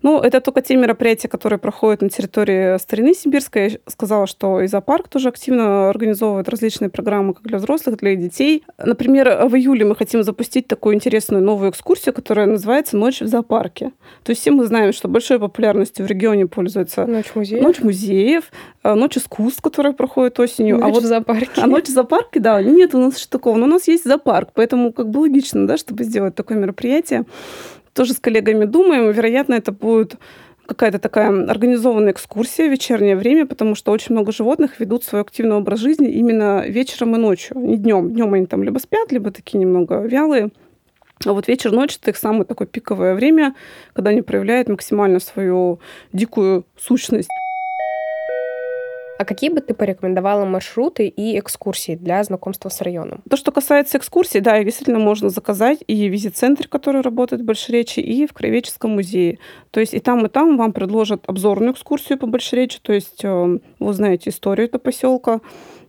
Ну, 0.02 0.20
это 0.20 0.42
только 0.42 0.62
те 0.62 0.76
мероприятия, 0.76 1.28
которые 1.28 1.60
проходят 1.60 2.02
на 2.02 2.10
территории 2.10 2.78
Старины 2.78 3.14
Сибирской. 3.14 3.70
Я 3.70 3.78
сказала, 3.88 4.28
что 4.28 4.62
и 4.62 4.68
зоопарк 4.68 5.08
тоже 5.08 5.30
активно 5.30 5.90
организовывает 5.90 6.50
различные 6.50 6.90
программы 6.90 7.34
как 7.34 7.44
для 7.44 7.58
взрослых, 7.58 7.98
для 7.98 8.16
детей. 8.16 8.64
Например, 8.78 9.48
в 9.48 9.56
июле 9.56 9.86
мы 9.86 9.96
хотим 9.96 10.24
запустить 10.24 10.68
такую 10.68 10.96
интересную 10.96 11.44
новую 11.44 11.72
экскурсию, 11.72 12.14
которая 12.14 12.48
называется 12.48 12.98
«Ночь 12.98 13.22
в 13.22 13.28
зоопарке». 13.28 13.92
То 14.24 14.32
есть 14.32 14.42
все 14.42 14.52
мы 14.52 14.66
знаем, 14.66 14.94
что 14.94 15.08
большой 15.08 15.40
популярностью 15.40 16.06
в 16.06 16.10
регионе 16.10 16.48
пользуется 16.48 17.06
Ночь 17.06 17.34
музеев, 17.36 17.64
Ночь, 17.64 17.80
музеев, 17.80 18.52
Ночь 18.84 19.18
искусств, 19.18 19.62
которая 19.62 19.94
проходит 19.94 20.40
осенью. 20.40 20.78
Ночь 20.78 20.90
а 20.90 20.94
вот 20.94 21.04
в 21.04 21.06
зоопарке. 21.06 21.62
А 21.62 21.68
Ночь 21.68 21.86
в 21.86 21.92
зоопарке, 21.92 22.40
да, 22.40 22.62
нет 22.62 22.96
у 22.96 22.98
нас 22.98 23.21
такого. 23.30 23.58
Но 23.58 23.66
у 23.66 23.70
нас 23.70 23.88
есть 23.88 24.04
зоопарк, 24.06 24.50
поэтому 24.54 24.92
как 24.92 25.10
бы 25.10 25.20
логично, 25.20 25.68
да, 25.68 25.78
чтобы 25.78 26.04
сделать 26.04 26.36
такое 26.36 26.58
мероприятие. 26.58 27.26
Тоже 27.94 28.14
с 28.14 28.20
коллегами 28.20 28.66
думаем. 28.66 29.12
Вероятно, 29.12 29.56
это 29.56 29.72
будет 29.72 30.16
какая-то 30.66 31.00
такая 31.00 31.30
организованная 31.50 32.14
экскурсия 32.14 32.68
в 32.68 32.72
вечернее 32.72 33.18
время, 33.18 33.46
потому 33.46 33.76
что 33.76 33.92
очень 33.92 34.16
много 34.16 34.32
животных 34.32 34.80
ведут 34.80 35.04
свой 35.04 35.22
активный 35.22 35.58
образ 35.58 35.80
жизни 35.80 36.10
именно 36.10 36.66
вечером 36.66 37.16
и 37.16 37.20
ночью, 37.20 37.58
не 37.60 37.78
днем. 37.78 38.12
Днем 38.12 38.34
они 38.34 38.46
там 38.46 38.64
либо 38.64 38.80
спят, 38.80 39.12
либо 39.12 39.32
такие 39.32 39.60
немного 39.60 40.00
вялые. 40.02 40.50
А 41.26 41.34
вот 41.34 41.48
вечер-ночь– 41.48 41.98
это 42.02 42.12
их 42.12 42.18
самое 42.18 42.46
такое 42.46 42.68
пиковое 42.68 43.14
время, 43.16 43.54
когда 43.94 44.12
они 44.12 44.22
проявляют 44.22 44.70
максимально 44.70 45.20
свою 45.20 45.80
дикую 46.14 46.66
сущность. 46.78 47.30
А 49.22 49.26
какие 49.26 49.52
бы 49.52 49.62
ты 49.62 49.76
порекомендовала 49.76 50.46
маршруты 50.46 51.06
и 51.06 51.38
экскурсии 51.38 51.94
для 51.94 52.24
знакомства 52.24 52.70
с 52.70 52.82
районом? 52.82 53.22
То, 53.30 53.38
что 53.38 53.52
касается 53.52 54.00
экскурсий, 54.00 54.40
да, 54.40 54.58
их 54.58 54.66
действительно 54.66 54.98
можно 54.98 55.30
заказать 55.30 55.84
и 55.86 56.10
в 56.10 56.12
визит-центре, 56.12 56.68
который 56.68 57.02
работает 57.02 57.44
в 57.44 57.46
Большеречи, 57.46 58.00
и 58.00 58.26
в 58.26 58.34
Краеведческом 58.34 58.96
музее. 58.96 59.38
То 59.70 59.80
есть 59.80 59.94
и 59.94 60.00
там, 60.00 60.26
и 60.26 60.30
там 60.30 60.58
вам 60.58 60.74
предложат 60.74 61.22
обзорную 61.28 61.74
экскурсию 61.74 62.18
по 62.18 62.26
Большеречи, 62.26 62.80
то 62.82 62.94
есть 62.94 63.24
э, 63.24 63.30
вы 63.32 63.60
узнаете 63.88 64.32
историю 64.32 64.66
этого 64.66 64.82
поселка, 64.82 65.42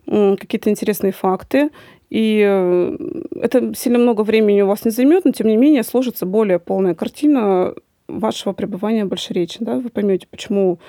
какие-то 0.05 0.69
интересные 0.69 1.11
факты, 1.11 1.71
и 2.11 2.39
э, 2.47 2.97
это 3.41 3.73
сильно 3.73 3.97
много 3.97 4.21
времени 4.21 4.61
у 4.61 4.67
вас 4.67 4.85
не 4.85 4.91
займет, 4.91 5.25
но 5.25 5.31
тем 5.31 5.47
не 5.47 5.57
менее 5.57 5.81
сложится 5.81 6.27
более 6.27 6.59
полная 6.59 6.93
картина 6.93 7.73
вашего 8.07 8.53
пребывания 8.53 9.05
в 9.05 9.09
Большеречи. 9.09 9.57
Да? 9.59 9.75
Вы 9.75 9.89
поймете, 9.89 10.27
почему 10.29 10.79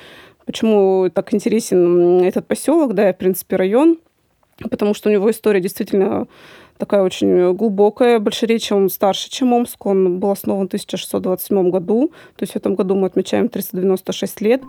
Почему 0.46 1.08
так 1.10 1.32
интересен 1.32 2.22
этот 2.22 2.46
поселок, 2.46 2.94
да, 2.94 3.10
и, 3.10 3.12
в 3.12 3.16
принципе, 3.16 3.56
район? 3.56 3.98
Потому 4.70 4.94
что 4.94 5.08
у 5.08 5.12
него 5.12 5.30
история 5.30 5.60
действительно 5.60 6.26
такая 6.78 7.02
очень 7.02 7.54
глубокая. 7.54 8.18
Большеречие 8.18 8.76
он 8.76 8.88
старше, 8.88 9.30
чем 9.30 9.52
Омск. 9.52 9.84
Он 9.86 10.20
был 10.20 10.30
основан 10.30 10.66
в 10.66 10.68
1627 10.68 11.70
году. 11.70 12.12
То 12.36 12.42
есть 12.42 12.52
в 12.52 12.56
этом 12.56 12.74
году 12.74 12.94
мы 12.94 13.06
отмечаем 13.06 13.48
396 13.48 14.40
лет. 14.42 14.62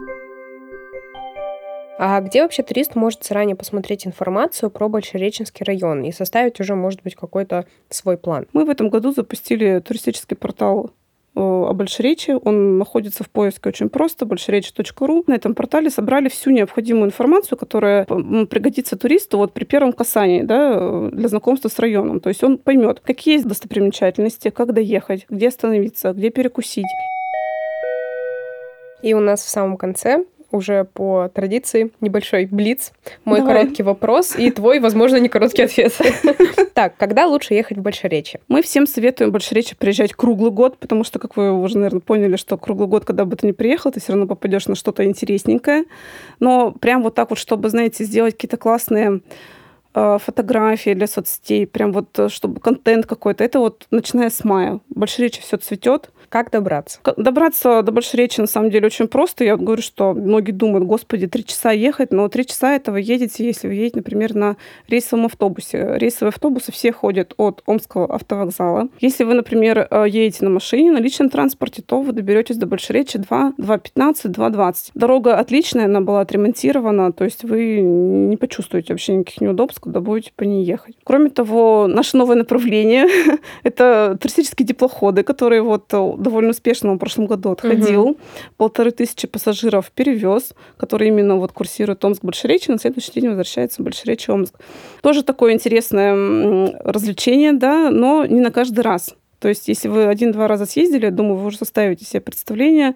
А 1.97 2.19
где 2.19 2.41
вообще 2.41 2.61
турист 2.61 2.95
может 2.95 3.23
заранее 3.23 3.55
посмотреть 3.55 4.05
информацию 4.05 4.69
про 4.69 4.89
Большереченский 4.89 5.63
район 5.63 6.03
и 6.03 6.11
составить 6.11 6.59
уже, 6.59 6.75
может 6.75 7.01
быть, 7.03 7.15
какой-то 7.15 7.65
свой 7.89 8.17
план? 8.17 8.47
Мы 8.51 8.65
в 8.65 8.69
этом 8.69 8.89
году 8.89 9.13
запустили 9.13 9.79
туристический 9.79 10.35
портал 10.35 10.91
о 11.35 11.73
Большеречи. 11.73 12.35
Он 12.43 12.77
находится 12.77 13.23
в 13.23 13.29
поиске 13.29 13.69
очень 13.69 13.89
просто, 13.89 14.25
большеречи.ру. 14.25 15.23
На 15.27 15.33
этом 15.33 15.53
портале 15.53 15.89
собрали 15.89 16.29
всю 16.29 16.51
необходимую 16.51 17.07
информацию, 17.07 17.57
которая 17.57 18.05
пригодится 18.05 18.97
туристу 18.97 19.37
вот 19.37 19.53
при 19.53 19.65
первом 19.65 19.93
касании 19.93 20.41
да, 20.41 21.09
для 21.09 21.27
знакомства 21.27 21.69
с 21.69 21.77
районом. 21.79 22.19
То 22.19 22.29
есть 22.29 22.43
он 22.43 22.57
поймет, 22.57 23.01
какие 23.01 23.35
есть 23.35 23.47
достопримечательности, 23.47 24.49
как 24.49 24.73
доехать, 24.73 25.25
где 25.29 25.49
остановиться, 25.49 26.13
где 26.13 26.29
перекусить. 26.29 26.85
И 29.01 29.13
у 29.13 29.19
нас 29.19 29.41
в 29.43 29.49
самом 29.49 29.77
конце 29.77 30.25
уже 30.55 30.85
по 30.85 31.29
традиции 31.33 31.91
небольшой 32.01 32.45
блиц. 32.45 32.91
Мой 33.25 33.39
Давай. 33.39 33.55
короткий 33.55 33.83
вопрос 33.83 34.35
и 34.35 34.49
твой, 34.51 34.79
возможно, 34.79 35.17
не 35.17 35.29
короткий 35.29 35.63
ответ. 35.63 35.93
Так, 36.73 36.97
когда 36.97 37.25
лучше 37.25 37.53
ехать 37.53 37.77
в 37.77 37.81
Большеречье? 37.81 38.41
Мы 38.49 38.61
всем 38.61 38.85
советуем 38.85 39.29
в 39.29 39.33
Большеречье 39.33 39.77
приезжать 39.79 40.13
круглый 40.13 40.51
год, 40.51 40.77
потому 40.77 41.05
что, 41.05 41.19
как 41.19 41.37
вы 41.37 41.53
уже, 41.53 41.77
наверное, 41.77 42.01
поняли, 42.01 42.35
что 42.35 42.57
круглый 42.57 42.89
год, 42.89 43.05
когда 43.05 43.23
бы 43.23 43.37
ты 43.37 43.47
ни 43.47 43.53
приехал, 43.53 43.93
ты 43.93 44.01
все 44.01 44.11
равно 44.11 44.27
попадешь 44.27 44.67
на 44.67 44.75
что-то 44.75 45.05
интересненькое. 45.05 45.85
Но 46.41 46.71
прям 46.71 47.01
вот 47.01 47.15
так 47.15 47.29
вот, 47.29 47.39
чтобы, 47.39 47.69
знаете, 47.69 48.03
сделать 48.03 48.33
какие-то 48.33 48.57
классные 48.57 49.21
фотографии 49.95 50.93
для 50.93 51.07
соцсетей, 51.07 51.65
прям 51.65 51.91
вот, 51.93 52.17
э, 52.19 52.29
чтобы 52.29 52.59
контент 52.59 53.05
какой-то. 53.05 53.43
Это 53.43 53.59
вот 53.59 53.85
начиная 53.91 54.29
с 54.29 54.43
мая. 54.43 54.79
В 54.89 54.99
Большеречье 54.99 55.41
все 55.41 55.57
цветет. 55.57 56.09
Как 56.29 56.51
добраться? 56.51 56.99
Добраться 57.17 57.81
до 57.81 57.91
Большеречи 57.91 58.41
на 58.41 58.47
самом 58.47 58.69
деле 58.69 58.87
очень 58.87 59.07
просто. 59.07 59.43
Я 59.43 59.57
говорю, 59.57 59.81
что 59.81 60.13
многие 60.13 60.51
думают, 60.51 60.85
господи, 60.85 61.27
три 61.27 61.45
часа 61.45 61.71
ехать, 61.71 62.11
но 62.11 62.27
три 62.27 62.45
часа 62.45 62.73
это 62.75 62.91
вы 62.91 63.01
едете, 63.01 63.45
если 63.45 63.67
вы 63.67 63.75
едете, 63.75 63.97
например, 63.97 64.35
на 64.35 64.57
рейсовом 64.87 65.27
автобусе. 65.27 65.97
Рейсовые 65.97 66.29
автобусы 66.29 66.71
все 66.71 66.91
ходят 66.91 67.33
от 67.37 67.63
Омского 67.65 68.13
автовокзала. 68.13 68.89
Если 68.99 69.23
вы, 69.23 69.33
например, 69.33 69.87
э, 69.89 70.05
едете 70.09 70.43
на 70.43 70.49
машине, 70.49 70.91
на 70.91 70.97
личном 70.97 71.29
транспорте, 71.29 71.81
то 71.81 72.01
вы 72.01 72.11
доберетесь 72.11 72.57
до 72.57 72.65
Большеречи 72.65 73.19
2, 73.19 73.53
2.15, 73.57 74.25
2.20. 74.25 74.91
Дорога 74.93 75.37
отличная, 75.37 75.85
она 75.85 76.01
была 76.01 76.21
отремонтирована, 76.21 77.13
то 77.13 77.23
есть 77.23 77.43
вы 77.43 77.79
не 77.79 78.37
почувствуете 78.37 78.93
вообще 78.93 79.15
никаких 79.15 79.41
неудобств, 79.41 79.84
когда 79.85 80.01
будете 80.01 80.31
по 80.35 80.43
ней 80.43 80.65
ехать. 80.65 80.95
Кроме 81.03 81.29
того, 81.29 81.87
наше 81.87 82.17
новое 82.17 82.35
направление— 82.35 83.07
это 83.63 84.17
туристические 84.19 84.67
теплоходы, 84.67 85.23
которые 85.23 85.61
вот 85.61 85.85
довольно 85.89 86.49
успешно 86.49 86.93
в 86.93 86.97
прошлом 86.97 87.27
году 87.27 87.51
отходил. 87.51 88.01
Угу. 88.01 88.17
Полторы 88.57 88.91
тысячи 88.91 89.27
пассажиров 89.27 89.91
перевез, 89.91 90.53
который 90.77 91.09
именно 91.09 91.35
вот 91.35 91.51
курсирует 91.51 92.03
Омск-Большеречи, 92.03 92.71
на 92.71 92.79
следующий 92.79 93.11
день 93.13 93.27
возвращается 93.29 93.83
Большеречи-Омск. 93.83 94.55
Тоже 95.01 95.23
такое 95.23 95.53
интересное 95.53 96.75
развлечение, 96.83 97.53
да, 97.53 97.91
но 97.91 98.25
не 98.25 98.41
на 98.41 98.51
каждый 98.51 98.81
раз. 98.81 99.15
То 99.39 99.49
есть, 99.49 99.67
если 99.67 99.87
вы 99.87 100.05
один-два 100.05 100.47
раза 100.47 100.65
съездили, 100.65 101.05
я 101.05 101.11
думаю, 101.11 101.35
вы 101.35 101.47
уже 101.47 101.57
составите 101.57 102.05
себе 102.05 102.21
представление, 102.21 102.95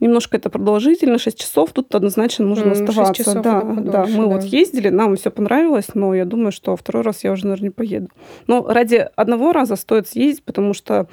немножко 0.00 0.36
это 0.36 0.50
продолжительно, 0.50 1.18
6 1.18 1.38
часов, 1.38 1.72
тут 1.72 1.94
однозначно 1.94 2.46
нужно 2.46 2.70
mm, 2.70 2.72
оставаться. 2.72 3.24
Часов 3.24 3.42
да, 3.42 3.60
подольше, 3.60 3.90
да, 3.90 4.06
мы 4.06 4.26
да. 4.26 4.34
вот 4.34 4.44
ездили, 4.44 4.88
нам 4.88 5.16
все 5.16 5.30
понравилось, 5.30 5.88
но 5.94 6.14
я 6.14 6.24
думаю, 6.24 6.52
что 6.52 6.76
второй 6.76 7.02
раз 7.02 7.24
я 7.24 7.32
уже, 7.32 7.44
наверное, 7.44 7.68
не 7.68 7.70
поеду. 7.70 8.08
Но 8.46 8.66
ради 8.66 9.08
одного 9.16 9.52
раза 9.52 9.76
стоит 9.76 10.08
съездить, 10.08 10.42
потому 10.44 10.74
что 10.74 11.06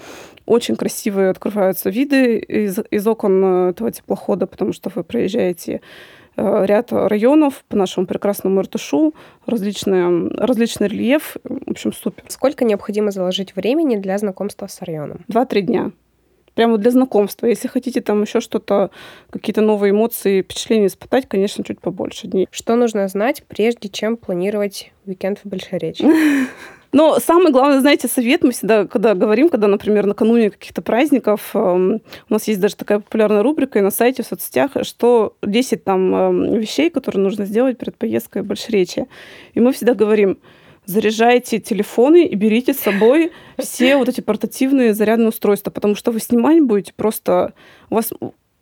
очень 0.46 0.76
красивые 0.76 1.30
открываются 1.30 1.90
виды 1.90 2.38
из, 2.38 2.80
из 2.92 3.08
окон 3.08 3.70
этого 3.70 3.92
теплохода, 3.92 4.46
потому 4.48 4.74
что 4.74 4.92
вы 4.94 5.04
проезжаете 5.04 5.82
э, 6.38 6.66
ряд 6.66 6.92
районов 6.92 7.64
по 7.68 7.76
нашему 7.76 8.06
прекрасному 8.06 8.62
Иртышу, 8.62 9.14
различный, 9.46 10.30
различный 10.38 10.88
рельеф. 10.88 11.38
В 11.44 11.72
общем, 11.72 11.94
супер. 11.94 12.24
Сколько 12.28 12.66
необходимо 12.66 13.12
заложить 13.12 13.56
времени 13.56 13.96
для 13.96 14.18
знакомства 14.18 14.68
с 14.68 14.82
районом? 14.82 15.22
Два-три 15.28 15.62
дня 15.62 15.92
прямо 16.56 16.78
для 16.78 16.92
знакомства. 16.92 17.46
Если 17.46 17.68
хотите 17.68 18.02
там 18.02 18.22
еще 18.24 18.40
что-то, 18.40 18.90
какие-то 19.30 19.62
новые 19.62 19.92
эмоции, 19.92 20.42
впечатления 20.42 20.88
испытать, 20.88 21.28
конечно, 21.28 21.64
чуть 21.64 21.80
побольше 21.80 22.28
дней. 22.28 22.48
Что 22.52 22.76
нужно 22.76 23.08
знать, 23.08 23.44
прежде 23.48 23.90
чем 23.90 24.18
планировать 24.18 24.92
уикенд 25.06 25.40
в 25.44 25.48
Большеречье? 25.48 26.10
Но 26.96 27.20
самый 27.20 27.52
главный, 27.52 27.82
знаете, 27.82 28.08
совет 28.08 28.42
мы 28.42 28.52
всегда, 28.52 28.88
когда 28.88 29.16
говорим, 29.16 29.50
когда, 29.50 29.68
например, 29.68 30.06
накануне 30.06 30.50
каких-то 30.50 30.82
праздников, 30.82 31.52
эм, 31.54 32.02
у 32.30 32.34
нас 32.34 32.48
есть 32.48 32.62
даже 32.62 32.78
такая 32.78 33.00
популярная 33.00 33.44
рубрика 33.44 33.80
и 33.80 33.82
на 33.82 33.92
сайте, 33.92 34.24
в 34.24 34.28
соцсетях, 34.28 34.72
что 34.84 35.36
10 35.42 35.84
там 35.84 36.16
эм, 36.16 36.54
вещей, 36.54 36.90
которые 36.90 37.22
нужно 37.22 37.44
сделать 37.44 37.78
перед 37.78 37.98
поездкой 37.98 38.44
в 38.44 38.46
Большеречье. 38.46 39.08
И 39.56 39.60
мы 39.60 39.74
всегда 39.74 39.94
говорим, 39.94 40.38
заряжайте 40.86 41.60
телефоны 41.60 42.26
и 42.26 42.36
берите 42.36 42.74
с 42.74 42.80
собой 42.80 43.32
все 43.58 43.98
вот 43.98 44.10
эти 44.10 44.22
портативные 44.22 44.94
зарядные 44.94 45.30
устройства, 45.30 45.72
потому 45.72 45.96
что 45.96 46.12
вы 46.12 46.20
снимать 46.20 46.62
будете 46.62 46.94
просто... 46.94 47.54
У 47.90 47.96
вас 47.96 48.12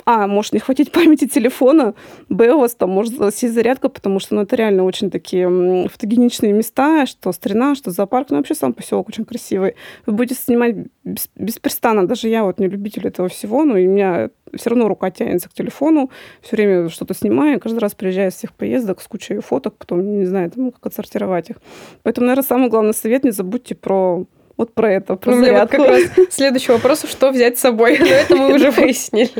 а, 0.06 0.28
может 0.28 0.54
не 0.54 0.60
хватить 0.60 0.92
памяти 0.92 1.28
телефона, 1.28 1.94
б, 2.30 2.52
у 2.54 2.60
вас 2.60 2.76
там 2.76 2.89
может 2.89 3.13
сесть 3.36 3.54
зарядка, 3.54 3.89
потому 3.89 4.20
что 4.20 4.36
ну, 4.36 4.42
это 4.42 4.56
реально 4.56 4.84
очень 4.84 5.10
такие 5.10 5.48
фотогеничные 5.89 6.54
места, 6.54 7.06
что 7.06 7.32
старина, 7.32 7.76
что 7.76 7.92
зоопарк, 7.92 8.30
ну 8.30 8.38
вообще 8.38 8.56
сам 8.56 8.74
поселок 8.74 9.10
очень 9.10 9.26
красивый. 9.26 9.76
Вы 10.06 10.13
будете 10.13 10.36
снимать 10.36 10.76
без, 11.04 11.30
беспрестанно, 11.36 12.08
даже 12.08 12.28
я 12.28 12.44
вот 12.44 12.60
не 12.60 12.68
любитель 12.68 13.08
этого 13.08 13.30
всего, 13.30 13.63
но 13.63 13.78
и 13.78 13.88
у 13.88 13.92
меня 13.92 14.30
все 14.56 14.70
равно 14.70 14.88
рука 14.88 15.10
тянется 15.10 15.50
к 15.50 15.54
телефону, 15.54 16.12
все 16.42 16.56
время 16.56 16.89
что-то 16.89 17.13
снимаю, 17.13 17.60
каждый 17.60 17.80
раз 17.80 17.96
приезжаю 17.96 18.32
с 18.32 18.36
всех 18.36 18.54
поездок 18.54 19.02
с 19.02 19.08
кучей 19.08 19.39
фоток, 19.39 19.76
потом 19.78 20.20
не 20.20 20.26
знаю, 20.26 20.52
как 20.52 20.86
отсортировать 20.86 21.50
их. 21.50 21.58
Поэтому, 22.04 22.28
наверное, 22.28 22.48
самый 22.48 22.70
главный 22.70 22.94
совет, 22.94 23.24
не 23.24 23.32
забудьте 23.32 23.76
про 23.76 24.26
вот 24.58 24.74
про 24.74 24.92
это, 24.92 25.16
про 25.16 25.34
У 25.34 25.36
меня 25.36 25.54
вот 25.54 25.72
зарядку. 25.72 25.78
как 25.78 25.88
раз 25.88 26.34
следующий 26.34 26.72
вопрос, 26.72 27.04
что 27.04 27.32
взять 27.32 27.58
с 27.58 27.62
собой, 27.62 27.98
но 28.00 28.06
это 28.06 28.36
мы 28.36 28.54
уже 28.54 28.72
выяснили. 28.72 29.32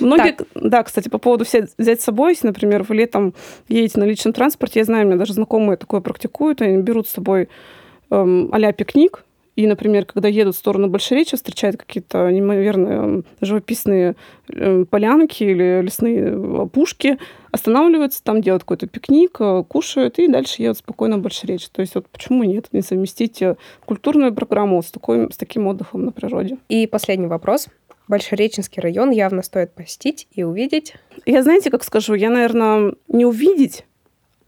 Многие, 0.00 0.36
да, 0.54 0.82
кстати, 0.82 1.08
по 1.08 1.18
поводу 1.18 1.44
взять, 1.44 2.00
с 2.00 2.04
собой, 2.04 2.32
если, 2.32 2.46
например, 2.46 2.82
вы 2.82 2.94
летом 2.94 3.34
едете 3.68 4.00
на 4.00 4.04
личном 4.04 4.32
транспорте, 4.32 4.80
я 4.80 4.84
знаю, 4.84 5.04
у 5.04 5.08
меня 5.08 5.18
даже 5.18 5.34
знакомые 5.34 5.76
такое 5.76 6.00
практикуют, 6.00 6.62
они 6.62 6.82
берут 6.82 7.08
с 7.08 7.12
собой 7.12 7.48
а 8.10 8.72
пикник, 8.72 9.24
и, 9.56 9.66
например, 9.66 10.04
когда 10.04 10.28
едут 10.28 10.56
в 10.56 10.58
сторону 10.58 10.88
Большеречья, 10.88 11.36
встречают 11.36 11.76
какие-то 11.76 12.30
неимоверные 12.30 13.22
живописные 13.40 14.16
э, 14.48 14.84
полянки 14.84 15.44
или 15.44 15.80
лесные 15.80 16.34
опушки, 16.62 17.18
останавливаются 17.52 18.22
там, 18.24 18.40
делают 18.40 18.64
какой-то 18.64 18.88
пикник, 18.88 19.36
э, 19.40 19.64
кушают 19.68 20.18
и 20.18 20.26
дальше 20.26 20.62
едут 20.62 20.78
спокойно 20.78 21.18
в 21.18 21.20
Большеречье. 21.20 21.68
То 21.72 21.82
есть 21.82 21.94
вот 21.94 22.08
почему 22.08 22.42
нет 22.42 22.68
не 22.72 22.82
совместить 22.82 23.42
э, 23.42 23.56
культурную 23.84 24.34
программу 24.34 24.82
с, 24.82 24.90
такой, 24.90 25.32
с 25.32 25.36
таким 25.36 25.68
отдыхом 25.68 26.04
на 26.04 26.10
природе. 26.10 26.58
И 26.68 26.86
последний 26.88 27.28
вопрос. 27.28 27.68
Большереченский 28.08 28.82
район 28.82 29.10
явно 29.10 29.42
стоит 29.42 29.72
посетить 29.72 30.26
и 30.32 30.42
увидеть. 30.42 30.94
Я 31.26 31.42
знаете, 31.42 31.70
как 31.70 31.84
скажу, 31.84 32.14
я, 32.14 32.28
наверное, 32.28 32.94
не 33.08 33.24
увидеть, 33.24 33.86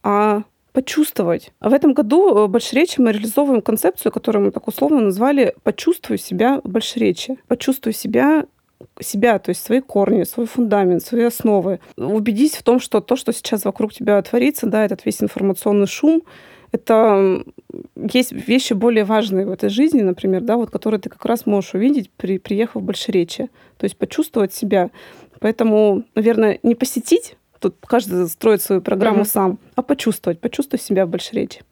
а 0.02 0.42
почувствовать. 0.76 1.52
А 1.58 1.70
в 1.70 1.72
этом 1.72 1.94
году 1.94 2.34
в 2.34 2.50
Большеречи 2.50 3.00
мы 3.00 3.10
реализовываем 3.10 3.62
концепцию, 3.62 4.12
которую 4.12 4.44
мы 4.44 4.50
так 4.50 4.68
условно 4.68 5.00
назвали 5.00 5.54
«Почувствуй 5.62 6.18
себя 6.18 6.60
в 6.64 6.68
Большеречи». 6.68 7.38
Почувствуй 7.48 7.94
себя 7.94 8.44
себя, 9.00 9.38
то 9.38 9.48
есть 9.48 9.64
свои 9.64 9.80
корни, 9.80 10.24
свой 10.24 10.44
фундамент, 10.44 11.02
свои 11.02 11.22
основы. 11.22 11.80
Убедись 11.96 12.56
в 12.56 12.62
том, 12.62 12.78
что 12.78 13.00
то, 13.00 13.16
что 13.16 13.32
сейчас 13.32 13.64
вокруг 13.64 13.94
тебя 13.94 14.20
творится, 14.20 14.66
да, 14.66 14.84
этот 14.84 15.06
весь 15.06 15.22
информационный 15.22 15.86
шум, 15.86 16.22
это 16.72 17.42
есть 18.12 18.32
вещи 18.32 18.74
более 18.74 19.04
важные 19.04 19.46
в 19.46 19.52
этой 19.52 19.70
жизни, 19.70 20.02
например, 20.02 20.42
да, 20.42 20.58
вот, 20.58 20.68
которые 20.68 21.00
ты 21.00 21.08
как 21.08 21.24
раз 21.24 21.46
можешь 21.46 21.72
увидеть, 21.72 22.10
при, 22.18 22.36
приехав 22.38 22.82
в 22.82 22.84
Большеречие. 22.84 23.48
То 23.78 23.84
есть 23.84 23.96
почувствовать 23.96 24.52
себя. 24.52 24.90
Поэтому, 25.40 26.04
наверное, 26.14 26.58
не 26.62 26.74
посетить, 26.74 27.38
тут 27.60 27.76
каждый 27.86 28.28
строит 28.28 28.62
свою 28.62 28.80
программу 28.80 29.22
mm-hmm. 29.22 29.32
сам, 29.32 29.58
а 29.74 29.82
почувствовать, 29.82 30.40
почувствовать 30.40 30.82
себя 30.82 31.06
в 31.06 31.10
Большеречии. 31.10 31.62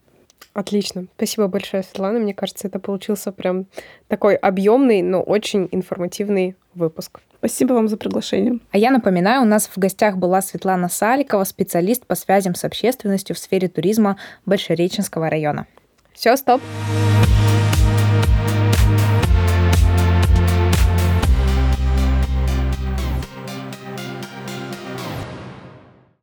Отлично. 0.52 1.06
Спасибо 1.16 1.48
большое, 1.48 1.82
Светлана. 1.82 2.20
Мне 2.20 2.32
кажется, 2.32 2.68
это 2.68 2.78
получился 2.78 3.32
прям 3.32 3.66
такой 4.06 4.36
объемный, 4.36 5.02
но 5.02 5.20
очень 5.20 5.68
информативный 5.72 6.54
выпуск. 6.74 7.20
Спасибо 7.38 7.72
вам 7.72 7.88
за 7.88 7.96
приглашение. 7.96 8.60
А 8.70 8.78
я 8.78 8.90
напоминаю, 8.90 9.42
у 9.42 9.46
нас 9.46 9.66
в 9.66 9.76
гостях 9.78 10.16
была 10.16 10.40
Светлана 10.40 10.88
Саликова, 10.88 11.44
специалист 11.44 12.06
по 12.06 12.14
связям 12.14 12.54
с 12.54 12.64
общественностью 12.64 13.34
в 13.34 13.38
сфере 13.38 13.68
туризма 13.68 14.16
Большереченского 14.46 15.28
района. 15.28 15.66
Все, 16.14 16.36
стоп. 16.36 16.62
Стоп. 16.62 17.33